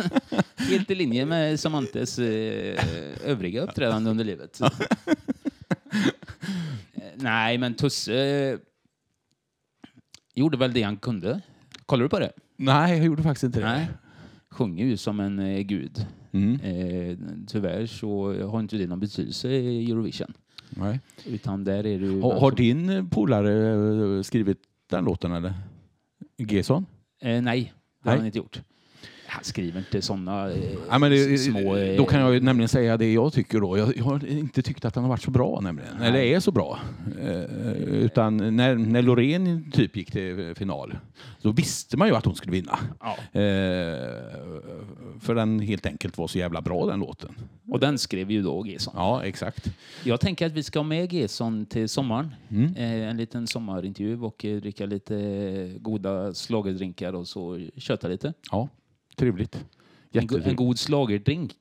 [0.56, 2.78] Helt i linje med Samantes eh,
[3.24, 4.60] övriga uppträdande under livet.
[6.94, 8.58] Eh, Nej, men Tusse eh,
[10.36, 11.40] gjorde väl det han kunde.
[11.86, 12.32] Kollar du på det?
[12.56, 13.66] Nej, jag gjorde faktiskt inte det.
[13.66, 13.88] Nej.
[14.50, 16.06] Sjunger ju som en eh, gud.
[16.32, 16.60] Mm.
[16.60, 20.32] Eh, tyvärr så har inte det någon betydelse i Eurovision.
[20.70, 21.00] Nej.
[21.26, 22.20] Utan där är det ju...
[22.20, 24.58] Har, har din polare eh, skrivit
[24.90, 25.54] den låten eller?
[26.38, 26.86] Gesson?
[27.20, 27.72] Eh, nej, det Nej.
[28.02, 28.62] har han inte gjort.
[29.36, 31.76] Han skriver inte sådana eh, Ja, men det, små...
[31.76, 33.78] eh, då kan jag ju nämligen säga det jag tycker då.
[33.78, 36.02] Jag, jag har inte tyckt att han har varit så bra nämligen.
[36.02, 36.78] Eller är så bra.
[37.20, 37.40] Eh,
[37.82, 40.98] utan när, när Loreen typ gick till final,
[41.42, 42.78] då visste man ju att hon skulle vinna.
[43.00, 43.40] Ja.
[43.40, 43.96] Eh,
[45.20, 47.34] för den helt enkelt var så jävla bra den låten.
[47.68, 48.94] Och den skrev ju då Gesson.
[48.96, 49.70] Ja, exakt.
[50.04, 52.34] Jag tänker att vi ska ha med Gesson till sommaren.
[52.48, 52.76] Mm.
[52.76, 58.32] Eh, en liten sommarintervju och eh, dricka lite eh, goda slagerdrinkar och så köta lite.
[58.50, 58.68] Ja,
[59.16, 59.54] trevligt.
[59.54, 59.68] En, go-
[60.12, 60.56] en Jättetrevligt.
[60.56, 61.52] god slagerdrink,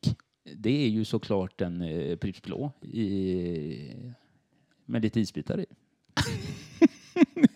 [0.55, 3.91] det är ju såklart en eh, Pripps Blå i,
[4.85, 5.65] med lite isbitar i.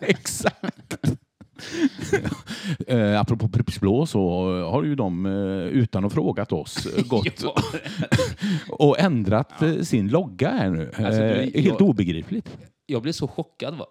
[0.00, 0.96] Exakt.
[2.86, 4.20] eh, apropå Pripps Blå så
[4.70, 5.32] har ju de eh,
[5.66, 7.54] utan att frågat oss eh, gått Ja.
[8.68, 10.86] och ändrat eh, sin logga här nu.
[10.96, 12.58] Alltså, du- helt jag- obegripligt.
[12.86, 13.86] Jag blev så chockad va.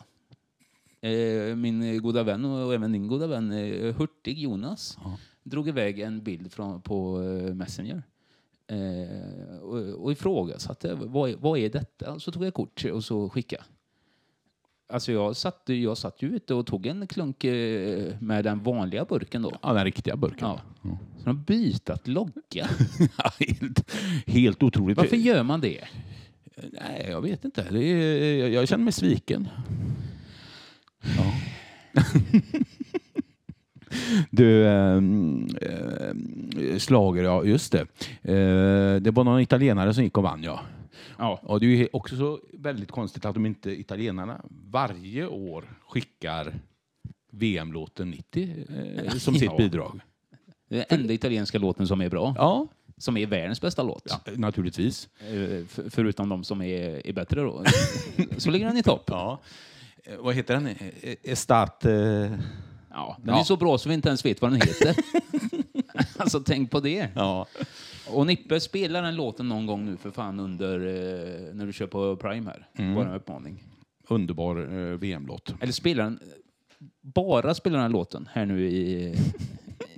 [1.55, 3.51] Min goda vän och även din goda vän
[3.97, 4.97] Hurtig Jonas
[5.49, 8.03] drog iväg en bild från, på eh, Messenger.
[8.67, 12.19] Eh, och, och ifrågasatte vad, är- vad är detta?
[12.19, 13.63] Så tog jag kort och så skickade.
[14.93, 19.05] Alltså jag satt, jag satt ju ute och tog en klunk eh, med den vanliga
[19.05, 19.51] burken då.
[19.61, 20.47] Ja, den riktiga burken.
[20.47, 20.59] Ja.
[21.17, 22.69] Så de har bytt logga.
[23.39, 23.91] helt,
[24.27, 24.97] helt otroligt.
[24.97, 25.83] Varför gör man det?
[26.71, 27.67] Nej, jag vet inte.
[27.71, 29.47] Det är, jag, jag känner mig sviken.
[31.17, 31.33] Ja.
[34.31, 37.79] du, ehm, ehm, slager, ja just det.
[38.21, 40.59] Eh, det var någon italienare som gick och vann, ja.
[41.17, 41.39] Ja.
[41.43, 46.53] Och det är ju också så väldigt konstigt att de inte, italienarna, varje år skickar
[47.31, 48.55] VM-låten 90
[49.05, 49.57] eh, som sitt Ja.
[49.57, 49.99] bidrag.
[50.69, 52.33] Den enda italienska låten som är bra.
[52.37, 52.67] Ja,
[52.97, 54.03] Som är världens bästa låt.
[54.09, 55.09] ja naturligtvis.
[55.31, 57.63] Eh, f- Förutom de som är, är bättre då.
[58.37, 59.03] Så ligger den i topp.
[59.07, 59.39] Ja.
[60.03, 60.67] Eh, vad heter den?
[60.67, 61.93] Eh, Estate...
[61.93, 62.39] Eh,
[62.89, 63.39] Ja, den Ja.
[63.39, 64.95] är så bra så vi inte ens vet vad den heter.
[66.17, 67.07] alltså tänk på det.
[67.15, 67.47] ja.
[68.11, 71.87] Och Nippe spelar den låten någon gång nu för fan under eh, när du kör
[71.87, 72.93] på Prime här.
[72.95, 73.63] Bara en uppmaning.
[74.07, 74.57] Underbar
[74.91, 75.53] eh, VM-låt.
[75.61, 76.19] Eller spelar den
[77.01, 79.15] bara spelar den låten här nu i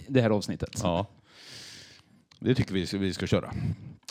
[0.07, 0.79] det här avsnittet.
[0.83, 1.07] Ja.
[2.39, 3.53] Det tycker vi vi ska köra.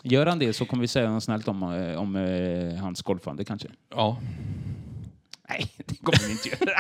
[0.03, 3.45] Gör han det så kommer vi säga något snällt om, eh, om eh, hans golfande
[3.45, 3.69] kanske.
[3.91, 4.21] Ja.
[5.49, 6.79] Nej, det kommer vi inte göra.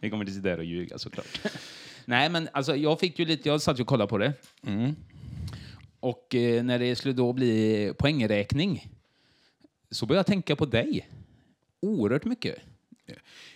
[0.00, 1.40] Vi kommer inte sitta där och ljuga såklart.
[2.04, 4.32] Nej, men alltså jag fick ju lite, jag satt ju och kollade på det.
[4.66, 4.96] Mm.
[6.00, 8.88] Och eh, när det skulle då bli poängräkning
[9.90, 11.08] så började jag tänka på dig.
[11.80, 12.58] Oerhört mycket.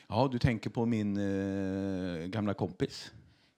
[0.09, 3.13] Ja, du tänker på min eh, gamla kompis.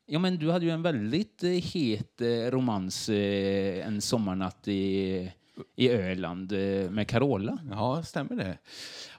[0.07, 5.33] Ja, men du hade ju en väldigt eh, het eh, romans eh, en sommarnatt i,
[5.77, 7.59] i Öland eh, med Carola.
[7.71, 8.59] Ja, stämmer det.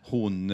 [0.03, 0.51] Hon,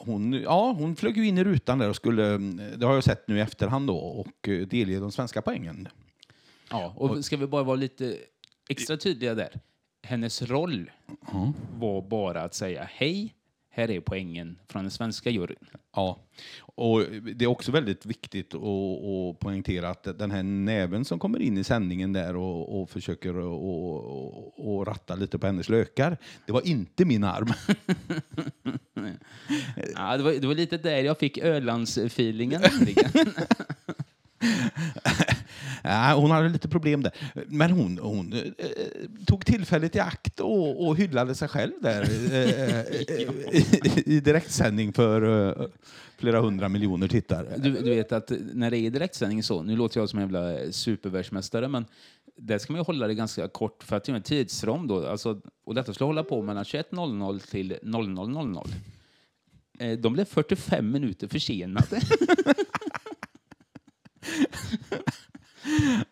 [0.00, 2.38] hon, ja, hon flög ju in i rutan där och skulle,
[2.76, 5.88] det har jag sett nu i efterhand då, och eh, delge de svenska poängen.
[6.70, 8.16] Ja, och ska vi bara vara lite
[8.68, 9.60] extra tydliga där.
[10.02, 10.90] Hennes roll
[11.78, 13.34] var bara att säga hej,
[13.70, 15.56] här är poängen från den svenska juryn.
[15.96, 16.18] Ja,
[16.60, 17.00] och
[17.36, 21.58] det är också väldigt viktigt att, att poängtera att den här näven som kommer in
[21.58, 26.16] i sändningen där och, och försöker att- att- att ratta lite på hennes lökar,
[26.46, 27.52] det var inte min arm.
[29.94, 32.62] Ja, det, var, det var lite där jag fick Ölands-feelingen.
[35.82, 36.02] nämligen.
[36.02, 37.12] Nej, hon hade lite problem där.
[37.46, 38.66] Men hon, hon eh,
[39.26, 45.48] tog tillfället i akt och, och hyllade sig själv där eh, i, i direktsändning för
[45.60, 45.66] eh,
[46.18, 47.54] flera hundra miljoner tittare.
[47.56, 50.72] Du, du vet att när det är direktsändning så, nu låter jag som en jävla
[50.72, 51.84] supervärldsmästare, men
[52.36, 55.06] där ska man ju hålla det ganska kort för att det är en tidsram då,
[55.06, 58.68] alltså, och detta skulle hålla på mellan 21.00 till 00.00.
[59.78, 62.00] Eh, De blev 45 minuter försenade.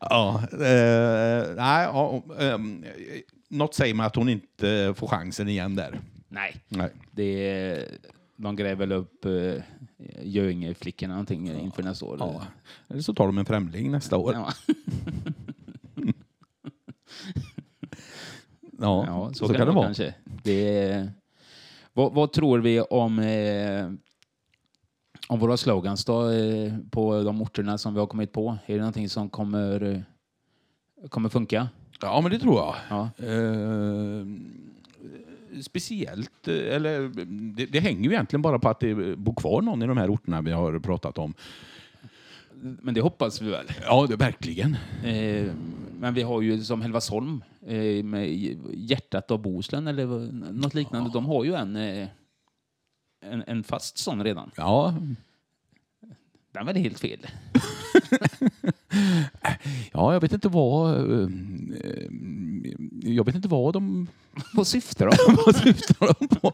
[0.00, 2.58] Ja, eh, nej, ja, eh,
[3.48, 6.00] något säger mig att hon inte får chansen igen där.
[6.28, 6.90] Nej, Nej.
[7.10, 7.84] det är,
[8.36, 9.62] de gräver väl upp eh,
[10.22, 12.16] Göinge-flickorna någonting inför nästa år.
[12.20, 12.42] Ja.
[12.88, 14.34] Eller så tar de en främling nästa år.
[14.34, 14.52] Ja.
[18.80, 19.84] Ja, Ja, så, kan, det vara.
[19.84, 20.14] Kanske.
[20.42, 21.12] Det är,
[21.92, 23.90] vad, vad tror vi om, eh,
[25.28, 28.58] om våra slogans då, eh, på de orterna som vi har kommit på?
[28.66, 31.68] Är det någonting som kommer, eh, kommer funka?
[32.00, 32.74] Ja, men det tror jag.
[32.90, 33.10] Ja.
[33.26, 34.26] Eh,
[35.62, 37.08] speciellt, eh, eller
[37.56, 40.14] det, det hänger ju egentligen bara på att det bor kvar någon i de här
[40.14, 41.34] orterna vi har pratat om.
[42.60, 43.66] Men det hoppas vi väl.
[43.82, 44.76] Ja, det, verkligen.
[45.04, 45.52] Eh,
[45.98, 48.34] men vi har ju som Helvarsholm eh, med
[48.74, 50.06] hjärtat av Bohuslän eller
[50.52, 51.10] något liknande.
[51.12, 51.76] De har ju en,
[53.20, 54.50] en, en fast sån redan.
[54.56, 54.94] Ja,
[56.52, 57.18] Den var det helt fel.
[59.92, 60.94] ja, jag vet inte vad...
[61.22, 61.28] eh,
[63.02, 64.06] Jag vet inte vad de...
[64.54, 65.34] Vad syftar de?
[65.46, 66.52] vad syftar de på?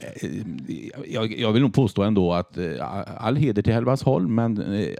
[0.00, 2.76] Eh, Jag, jag vill nog påstå ändå att eh,
[3.24, 4.94] all heder till Hällevadsholm, men eh,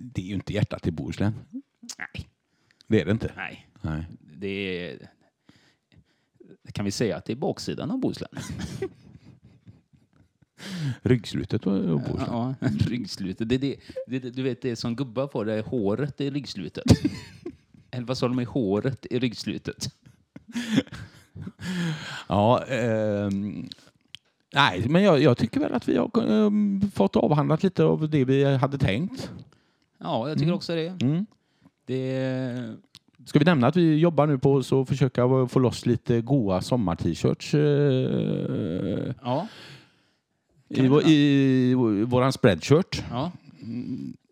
[0.00, 1.34] det är ju inte hjärtat i Bohuslän.
[1.98, 2.28] Nej.
[2.86, 3.32] Det är det inte.
[3.36, 3.66] Nej.
[3.80, 4.04] Nej.
[4.36, 4.98] Det är,
[6.72, 8.30] kan vi säga att det är baksidan av Bohuslän?
[11.02, 12.26] Ryggslutet och Bohuslän.
[12.30, 12.54] Ja,
[12.86, 13.48] ryggslutet.
[13.48, 16.84] Det, är det, det, du vet det som gubbar får, det är håret i ryggslutet.
[17.90, 19.94] Eller vad sa de med håret i ryggslutet?
[22.28, 23.68] Ja, ehm,
[24.54, 28.24] nej, men jag, jag tycker väl att vi har ehm, fått avhandlat lite av det
[28.24, 29.30] vi hade tänkt.
[29.98, 31.02] Ja, jag tycker också det.
[31.02, 31.26] Mm.
[31.86, 32.76] det.
[33.26, 37.54] Ska vi nämna att vi jobbar nu på att försöka få loss lite goa sommar-t-shirts
[37.54, 39.48] eh, Ja.
[40.68, 41.74] i, vår- i
[42.06, 43.04] våran spreadshirt.
[43.10, 43.32] ja.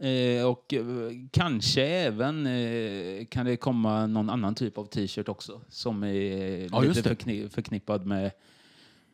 [0.07, 0.82] Eh, och eh,
[1.30, 6.80] kanske även eh, kan det komma någon annan typ av t-shirt också som är Ja,
[6.80, 8.30] lite förkni- förknippad med,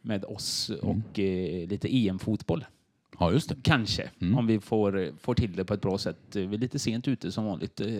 [0.02, 2.64] med oss och eh, lite EM-fotboll.
[3.18, 3.56] Ja, just det.
[3.62, 4.38] Kanske, Mm.
[4.38, 6.16] om vi får, får till det på ett bra sätt.
[6.32, 7.80] Vi är lite sent ute som vanligt.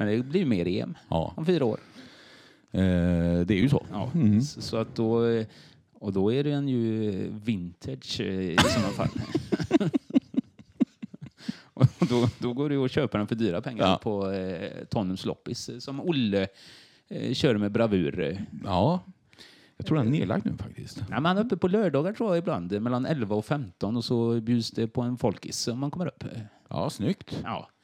[0.00, 0.06] eh.
[0.06, 1.80] Men det blir mer EM Ja, om fyra år.
[2.70, 2.80] eh,
[3.46, 3.86] det är ju så.
[3.92, 4.10] Ja.
[4.14, 4.40] Mm.
[4.42, 5.46] Så, så att då, eh,
[5.94, 7.10] och då är den ju
[7.44, 9.08] vintage eh, i sådana fall.
[11.74, 13.98] och då, då går det ju att köpa den för dyra pengar Ja.
[14.02, 16.48] på eh, Tonums loppis eh, som Olle
[17.08, 18.20] eh, kör med bravur.
[18.20, 18.38] eh.
[18.64, 19.00] Ja,
[19.76, 20.98] jag tror den är nedlagd nu faktiskt.
[20.98, 23.96] Ja, men han är uppe på lördagar tror jag ibland, eh, mellan 11 och 15
[23.96, 26.22] och så bjuds det på en folkis om man kommer upp.
[26.24, 27.40] Eh, Ja, snyggt.
[27.44, 27.79] Ja, Eh,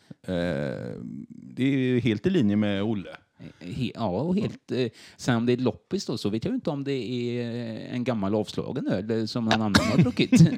[1.29, 3.11] det är helt i linje med Olle.
[3.61, 4.72] eh, ja och helt.
[4.72, 7.95] Eh, sen om det är loppis då så vet jag inte om det är eh,
[7.95, 10.41] en gammal avslagen öl som någon annan har druckit.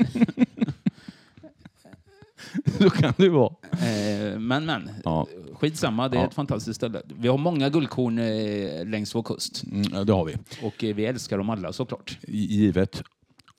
[2.79, 3.55] så kan det vara.
[3.73, 5.27] Eh, men men, Ja.
[5.53, 6.27] skitsamma, det är Ja.
[6.29, 7.03] ett fantastiskt ställe.
[7.19, 10.35] Vi har många guldkorn eh, längs vår kust Mm, ja, det har vi.
[10.63, 12.19] och eh, vi älskar dem alla såklart.
[12.29, 13.03] Givet.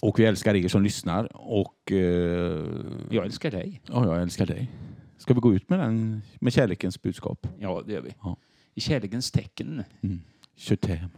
[0.01, 1.29] Och vi älskar er som lyssnar.
[1.35, 2.65] Och eh,
[3.09, 3.81] Jag älskar dig.
[3.87, 4.69] ja, jag älskar dig.
[5.29, 7.47] Ska vi gå ut med, den, med kärlekens budskap?
[7.59, 8.13] Ja, det gör vi.
[8.21, 8.37] Ja.
[8.73, 9.83] I kärlekens tecken.
[10.01, 10.21] Mm.
[10.55, 11.09] 25.